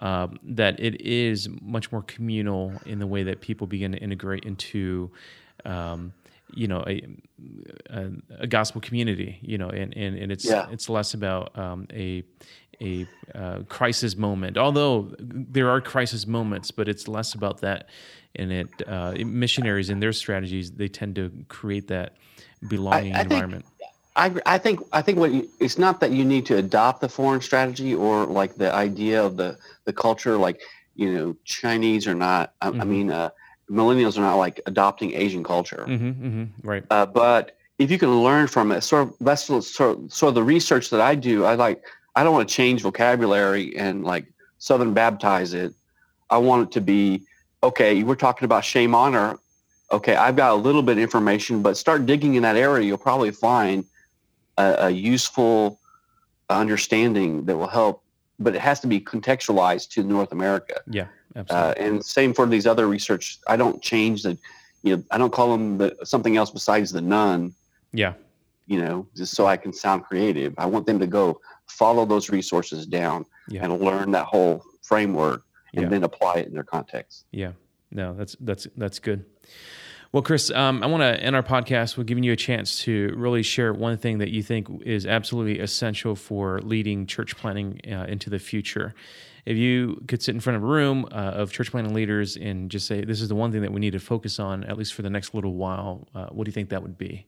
Um, 0.00 0.38
that 0.42 0.78
it 0.78 1.00
is 1.00 1.48
much 1.62 1.90
more 1.90 2.02
communal 2.02 2.74
in 2.84 2.98
the 2.98 3.06
way 3.06 3.22
that 3.22 3.40
people 3.40 3.66
begin 3.66 3.92
to 3.92 3.98
integrate 3.98 4.44
into 4.44 5.10
um, 5.64 6.12
you 6.54 6.68
know 6.68 6.84
a, 6.86 7.02
a, 7.90 8.10
a, 8.40 8.46
gospel 8.46 8.80
community 8.80 9.38
you 9.42 9.58
know 9.58 9.68
and 9.68 9.96
and, 9.96 10.16
and 10.16 10.30
it's 10.30 10.44
yeah. 10.44 10.66
it's 10.70 10.88
less 10.88 11.14
about 11.14 11.56
um, 11.58 11.86
a 11.92 12.22
a 12.80 13.06
uh, 13.34 13.60
crisis 13.68 14.16
moment 14.16 14.58
although 14.58 15.14
there 15.18 15.70
are 15.70 15.80
crisis 15.80 16.26
moments 16.26 16.70
but 16.70 16.88
it's 16.88 17.08
less 17.08 17.34
about 17.34 17.60
that 17.62 17.88
and 18.34 18.52
it 18.52 18.68
uh, 18.86 19.14
missionaries 19.24 19.88
and 19.88 20.02
their 20.02 20.12
strategies 20.12 20.72
they 20.72 20.88
tend 20.88 21.14
to 21.14 21.32
create 21.48 21.88
that 21.88 22.16
belonging 22.68 23.14
I, 23.14 23.20
I 23.20 23.22
environment 23.22 23.64
think, 23.64 23.75
I, 24.16 24.34
I 24.46 24.58
think 24.58 24.80
I 24.92 25.02
think 25.02 25.18
what 25.18 25.30
you, 25.30 25.48
it's 25.60 25.78
not 25.78 26.00
that 26.00 26.10
you 26.10 26.24
need 26.24 26.46
to 26.46 26.56
adopt 26.56 27.02
the 27.02 27.08
foreign 27.08 27.42
strategy 27.42 27.94
or 27.94 28.24
like 28.24 28.56
the 28.56 28.72
idea 28.72 29.22
of 29.22 29.36
the 29.36 29.58
the 29.84 29.92
culture 29.92 30.36
like 30.38 30.60
you 30.94 31.12
know 31.12 31.36
Chinese 31.44 32.06
or 32.06 32.14
not 32.14 32.54
I, 32.62 32.70
mm-hmm. 32.70 32.80
I 32.80 32.84
mean 32.84 33.10
uh, 33.10 33.30
millennials 33.70 34.16
are 34.16 34.22
not 34.22 34.36
like 34.36 34.60
adopting 34.66 35.12
Asian 35.14 35.44
culture, 35.44 35.84
mm-hmm, 35.86 36.08
mm-hmm, 36.08 36.68
right? 36.68 36.84
Uh, 36.90 37.04
but 37.04 37.56
if 37.78 37.90
you 37.90 37.98
can 37.98 38.22
learn 38.22 38.46
from 38.46 38.72
it, 38.72 38.80
sort 38.80 39.08
of 39.08 39.14
that's 39.20 39.44
sort 39.44 39.98
of, 39.98 40.12
sort 40.12 40.28
of 40.30 40.34
the 40.34 40.42
research 40.42 40.90
that 40.90 41.00
I 41.00 41.14
do. 41.14 41.44
I 41.44 41.54
like 41.54 41.84
I 42.14 42.24
don't 42.24 42.32
want 42.32 42.48
to 42.48 42.54
change 42.54 42.82
vocabulary 42.82 43.76
and 43.76 44.02
like 44.02 44.26
Southern 44.58 44.94
baptize 44.94 45.52
it. 45.52 45.74
I 46.30 46.38
want 46.38 46.68
it 46.68 46.72
to 46.72 46.80
be 46.80 47.22
okay. 47.62 48.02
We're 48.02 48.14
talking 48.14 48.46
about 48.46 48.64
shame 48.64 48.94
honor. 48.94 49.38
Okay, 49.92 50.16
I've 50.16 50.36
got 50.36 50.52
a 50.52 50.56
little 50.56 50.82
bit 50.82 50.92
of 50.92 50.98
information, 50.98 51.62
but 51.62 51.76
start 51.76 52.06
digging 52.06 52.34
in 52.34 52.42
that 52.42 52.56
area. 52.56 52.86
You'll 52.86 52.98
probably 52.98 53.30
find 53.30 53.84
a, 54.58 54.86
a 54.86 54.90
useful 54.90 55.80
understanding 56.50 57.44
that 57.46 57.56
will 57.56 57.68
help. 57.68 58.02
But 58.38 58.54
it 58.54 58.60
has 58.60 58.80
to 58.80 58.86
be 58.86 59.00
contextualized 59.00 59.90
to 59.90 60.02
North 60.02 60.32
America. 60.32 60.80
Yeah. 60.90 61.06
Uh, 61.50 61.74
and 61.76 62.04
same 62.04 62.34
for 62.34 62.46
these 62.46 62.66
other 62.66 62.86
research. 62.86 63.38
I 63.46 63.56
don't 63.56 63.82
change 63.82 64.22
the, 64.22 64.38
you 64.82 64.96
know, 64.96 65.04
I 65.10 65.18
don't 65.18 65.32
call 65.32 65.50
them 65.52 65.78
the, 65.78 65.96
something 66.04 66.36
else 66.36 66.50
besides 66.50 66.92
the 66.92 67.00
none. 67.00 67.54
Yeah. 67.92 68.14
You 68.66 68.82
know, 68.82 69.06
just 69.16 69.34
so 69.34 69.46
I 69.46 69.56
can 69.56 69.72
sound 69.72 70.04
creative. 70.04 70.54
I 70.58 70.66
want 70.66 70.86
them 70.86 70.98
to 70.98 71.06
go 71.06 71.40
follow 71.66 72.04
those 72.04 72.30
resources 72.30 72.86
down 72.86 73.24
Yeah. 73.48 73.64
and 73.64 73.80
learn 73.80 74.10
that 74.12 74.26
whole 74.26 74.62
framework 74.82 75.44
and 75.74 75.84
Yeah. 75.84 75.88
then 75.88 76.04
apply 76.04 76.36
it 76.36 76.46
in 76.48 76.54
their 76.54 76.64
context. 76.64 77.24
Yeah, 77.30 77.52
no, 77.90 78.14
that's 78.14 78.36
that's 78.40 78.66
that's 78.76 78.98
good. 78.98 79.24
Well, 80.12 80.22
Chris, 80.22 80.50
um, 80.52 80.82
I 80.82 80.86
want 80.86 81.02
to 81.02 81.20
end 81.20 81.34
our 81.34 81.42
podcast 81.42 81.96
with 81.96 82.06
giving 82.06 82.22
you 82.22 82.32
a 82.32 82.36
chance 82.36 82.80
to 82.82 83.12
really 83.16 83.42
share 83.42 83.72
one 83.72 83.98
thing 83.98 84.18
that 84.18 84.30
you 84.30 84.42
think 84.42 84.82
is 84.82 85.04
absolutely 85.04 85.58
essential 85.58 86.14
for 86.14 86.60
leading 86.60 87.06
church 87.06 87.36
planting 87.36 87.80
uh, 87.90 88.06
into 88.08 88.30
the 88.30 88.38
future. 88.38 88.94
If 89.44 89.56
you 89.56 90.02
could 90.08 90.22
sit 90.22 90.34
in 90.34 90.40
front 90.40 90.56
of 90.56 90.62
a 90.62 90.66
room 90.66 91.06
uh, 91.10 91.14
of 91.14 91.52
church 91.52 91.70
planting 91.70 91.92
leaders 91.92 92.36
and 92.36 92.70
just 92.70 92.86
say, 92.86 93.04
"This 93.04 93.20
is 93.20 93.28
the 93.28 93.34
one 93.34 93.52
thing 93.52 93.62
that 93.62 93.72
we 93.72 93.80
need 93.80 93.92
to 93.92 94.00
focus 94.00 94.38
on, 94.38 94.64
at 94.64 94.78
least 94.78 94.94
for 94.94 95.02
the 95.02 95.10
next 95.10 95.34
little 95.34 95.54
while," 95.54 96.08
uh, 96.14 96.26
what 96.26 96.44
do 96.44 96.48
you 96.48 96.52
think 96.52 96.70
that 96.70 96.82
would 96.82 96.96
be? 96.96 97.26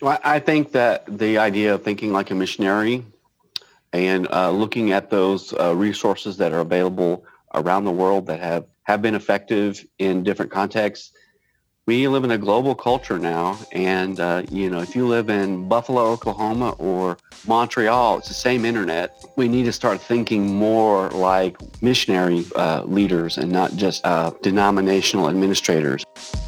Well, 0.00 0.18
I 0.24 0.38
think 0.38 0.72
that 0.72 1.04
the 1.18 1.38
idea 1.38 1.74
of 1.74 1.82
thinking 1.82 2.12
like 2.12 2.30
a 2.30 2.34
missionary 2.34 3.04
and 3.92 4.26
uh, 4.32 4.50
looking 4.50 4.92
at 4.92 5.10
those 5.10 5.52
uh, 5.52 5.74
resources 5.74 6.38
that 6.38 6.52
are 6.52 6.60
available 6.60 7.24
around 7.54 7.84
the 7.84 7.92
world 7.92 8.26
that 8.26 8.40
have, 8.40 8.64
have 8.84 9.02
been 9.02 9.14
effective 9.14 9.86
in 9.98 10.22
different 10.24 10.50
contexts. 10.50 11.12
We 11.84 12.06
live 12.06 12.22
in 12.22 12.30
a 12.30 12.38
global 12.38 12.76
culture 12.76 13.18
now, 13.18 13.58
and 13.72 14.20
uh, 14.20 14.44
you 14.52 14.70
know, 14.70 14.82
if 14.82 14.94
you 14.94 15.08
live 15.08 15.28
in 15.28 15.66
Buffalo, 15.66 16.12
Oklahoma, 16.12 16.76
or 16.78 17.18
Montreal, 17.44 18.18
it's 18.18 18.28
the 18.28 18.34
same 18.34 18.64
internet. 18.64 19.20
We 19.34 19.48
need 19.48 19.64
to 19.64 19.72
start 19.72 20.00
thinking 20.00 20.54
more 20.54 21.10
like 21.10 21.56
missionary 21.82 22.44
uh, 22.54 22.84
leaders 22.84 23.36
and 23.36 23.50
not 23.50 23.74
just 23.74 24.06
uh, 24.06 24.30
denominational 24.42 25.28
administrators. 25.28 26.04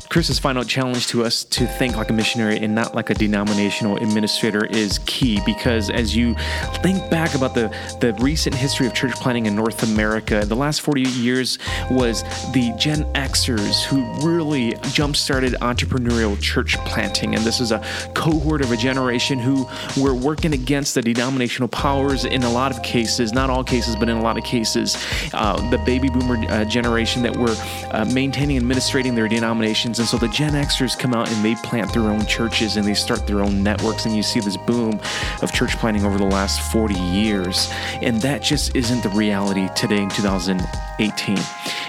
Chris's 0.08 0.38
final 0.38 0.64
challenge 0.64 1.08
to 1.08 1.24
us 1.24 1.44
to 1.44 1.66
think 1.66 1.96
like 1.96 2.10
a 2.10 2.12
missionary 2.12 2.58
and 2.58 2.74
not 2.74 2.94
like 2.94 3.10
a 3.10 3.14
denominational 3.14 3.96
administrator 3.96 4.64
is 4.66 5.00
key 5.06 5.40
because 5.44 5.90
as 5.90 6.14
you 6.14 6.34
think 6.82 7.10
back 7.10 7.34
about 7.34 7.54
the, 7.54 7.74
the 8.00 8.12
recent 8.20 8.54
history 8.54 8.86
of 8.86 8.94
church 8.94 9.14
planting 9.14 9.46
in 9.46 9.54
North 9.54 9.82
America, 9.82 10.44
the 10.44 10.54
last 10.54 10.80
40 10.82 11.02
years 11.02 11.58
was 11.90 12.22
the 12.52 12.72
Gen 12.78 13.04
Xers 13.14 13.84
who 13.84 14.02
really 14.26 14.74
jump 14.92 15.16
started 15.16 15.52
entrepreneurial 15.60 16.40
church 16.40 16.76
planting. 16.78 17.34
And 17.34 17.44
this 17.44 17.60
is 17.60 17.72
a 17.72 17.80
cohort 18.14 18.62
of 18.62 18.70
a 18.70 18.76
generation 18.76 19.38
who 19.38 19.66
were 20.00 20.14
working 20.14 20.52
against 20.52 20.94
the 20.94 21.02
denominational 21.02 21.68
powers 21.68 22.24
in 22.24 22.42
a 22.42 22.50
lot 22.50 22.70
of 22.70 22.82
cases, 22.82 23.32
not 23.32 23.50
all 23.50 23.64
cases, 23.64 23.96
but 23.96 24.08
in 24.08 24.16
a 24.16 24.22
lot 24.22 24.38
of 24.38 24.44
cases. 24.44 24.96
Uh, 25.32 25.56
the 25.70 25.78
baby 25.78 26.08
boomer 26.08 26.36
uh, 26.50 26.64
generation 26.64 27.22
that 27.22 27.36
were 27.36 27.54
uh, 27.90 28.04
maintaining 28.12 28.56
and 28.56 28.62
administrating 28.64 29.14
their 29.14 29.28
denominations. 29.28 29.93
And 29.98 30.08
so 30.08 30.16
the 30.16 30.28
Gen 30.28 30.52
Xers 30.52 30.98
come 30.98 31.14
out 31.14 31.30
and 31.30 31.44
they 31.44 31.54
plant 31.56 31.92
their 31.92 32.02
own 32.02 32.24
churches 32.26 32.76
and 32.76 32.86
they 32.86 32.94
start 32.94 33.26
their 33.26 33.40
own 33.40 33.62
networks. 33.62 34.06
And 34.06 34.16
you 34.16 34.22
see 34.22 34.40
this 34.40 34.56
boom 34.56 34.98
of 35.42 35.52
church 35.52 35.76
planting 35.78 36.04
over 36.04 36.18
the 36.18 36.26
last 36.26 36.72
40 36.72 36.94
years. 36.94 37.68
And 38.02 38.20
that 38.22 38.42
just 38.42 38.74
isn't 38.74 39.02
the 39.02 39.08
reality 39.10 39.68
today 39.76 40.02
in 40.02 40.08
2018. 40.10 41.38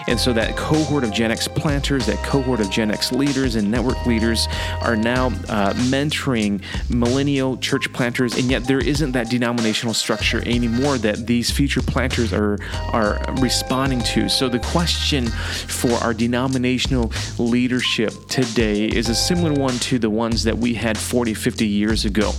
And 0.07 0.19
so 0.19 0.33
that 0.33 0.55
cohort 0.55 1.03
of 1.03 1.11
Gen 1.11 1.31
X 1.31 1.47
planters, 1.47 2.05
that 2.05 2.17
cohort 2.23 2.59
of 2.59 2.69
Gen 2.69 2.91
X 2.91 3.11
leaders 3.11 3.55
and 3.55 3.71
network 3.71 4.05
leaders 4.05 4.47
are 4.81 4.95
now 4.95 5.27
uh, 5.49 5.73
mentoring 5.73 6.61
millennial 6.89 7.57
church 7.57 7.91
planters, 7.91 8.35
and 8.37 8.45
yet 8.51 8.65
there 8.65 8.79
isn't 8.79 9.13
that 9.13 9.29
denominational 9.29 9.93
structure 9.93 10.43
anymore 10.47 10.97
that 10.99 11.25
these 11.25 11.49
future 11.49 11.81
planters 11.81 12.33
are 12.33 12.59
are 12.93 13.23
responding 13.39 13.99
to. 14.01 14.29
So 14.29 14.47
the 14.47 14.59
question 14.59 15.27
for 15.27 15.91
our 15.93 16.13
denominational 16.13 17.11
leadership 17.39 17.94
today 17.95 18.86
is 18.86 19.08
a 19.08 19.15
similar 19.15 19.53
one 19.53 19.73
to 19.79 19.97
the 19.97 20.10
ones 20.10 20.43
that 20.43 20.58
we 20.58 20.73
had 20.73 20.97
40, 20.97 21.34
50 21.34 21.65
years 21.65 22.03
ago. 22.03 22.34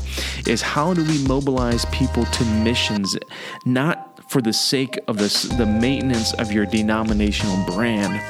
Is 0.47 0.61
how 0.61 0.93
do 0.93 1.03
we 1.03 1.19
mobilize 1.27 1.85
people 1.87 2.25
to 2.25 2.45
missions, 2.63 3.17
not 3.65 4.16
for 4.27 4.43
the 4.43 4.53
sake 4.53 4.99
of 5.07 5.19
this, 5.19 5.43
the 5.43 5.67
maintenance 5.67 6.33
of 6.35 6.51
your 6.51 6.67
denominational 6.67 7.65
brand, 7.65 8.21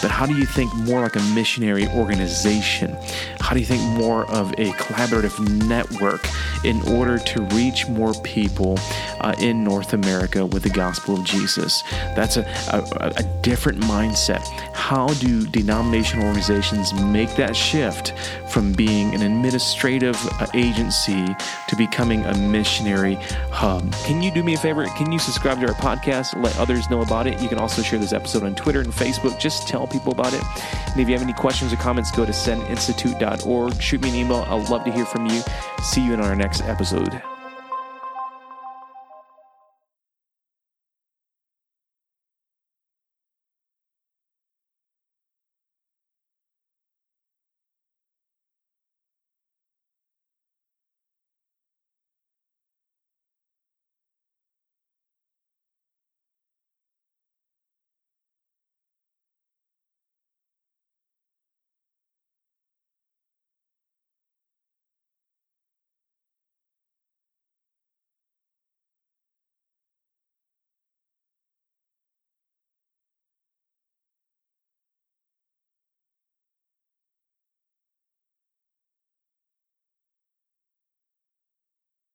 but 0.00 0.10
how 0.10 0.26
do 0.26 0.34
you 0.34 0.46
think 0.46 0.74
more 0.74 1.00
like 1.00 1.14
a 1.16 1.22
missionary 1.34 1.86
organization? 1.88 2.96
How 3.38 3.54
do 3.54 3.60
you 3.60 3.66
think 3.66 3.82
more 3.98 4.24
of 4.30 4.50
a 4.52 4.72
collaborative 4.72 5.38
network 5.66 6.26
in 6.64 6.80
order 6.88 7.18
to 7.18 7.42
reach 7.54 7.86
more 7.88 8.14
people 8.22 8.78
uh, 9.20 9.34
in 9.38 9.62
North 9.62 9.92
America 9.92 10.46
with 10.46 10.62
the 10.62 10.70
gospel 10.70 11.14
of 11.16 11.24
Jesus? 11.24 11.82
That's 12.16 12.36
a, 12.38 12.42
a, 12.72 13.12
a 13.16 13.22
different 13.42 13.78
mindset. 13.80 14.42
How 14.74 15.08
do 15.08 15.46
denominational 15.46 16.26
organizations 16.26 16.94
make 16.94 17.34
that 17.36 17.54
shift 17.54 18.14
from 18.48 18.72
being 18.72 19.14
an 19.14 19.22
administrative 19.22 20.16
uh, 20.40 20.46
agency 20.54 21.26
to 21.68 21.76
becoming 21.76 22.24
a 22.24 22.34
missionary 22.38 23.14
hub? 23.50 23.92
Can 24.04 24.22
you 24.22 24.30
do 24.30 24.42
me 24.42 24.54
a 24.54 24.58
favor? 24.58 24.86
Can 24.96 25.12
you 25.12 25.18
subscribe 25.42 25.60
to 25.60 25.66
our 25.66 25.96
podcast? 25.96 26.40
Let 26.40 26.56
others 26.56 26.88
know 26.88 27.02
about 27.02 27.26
it. 27.26 27.40
You 27.40 27.48
can 27.48 27.58
also 27.58 27.82
share 27.82 27.98
this 27.98 28.12
episode 28.12 28.44
on 28.44 28.54
Twitter 28.54 28.80
and 28.80 28.92
Facebook. 28.92 29.40
Just 29.40 29.66
tell 29.66 29.88
people 29.88 30.12
about 30.12 30.32
it. 30.32 30.42
And 30.92 31.00
if 31.00 31.08
you 31.08 31.14
have 31.14 31.22
any 31.22 31.32
questions 31.32 31.72
or 31.72 31.76
comments, 31.76 32.12
go 32.12 32.24
to 32.24 32.30
sendinstitute.org. 32.30 33.82
Shoot 33.82 34.02
me 34.02 34.10
an 34.10 34.14
email. 34.14 34.46
I'd 34.48 34.70
love 34.70 34.84
to 34.84 34.92
hear 34.92 35.04
from 35.04 35.26
you. 35.26 35.42
See 35.82 36.04
you 36.04 36.14
in 36.14 36.20
our 36.20 36.36
next 36.36 36.60
episode. 36.62 37.20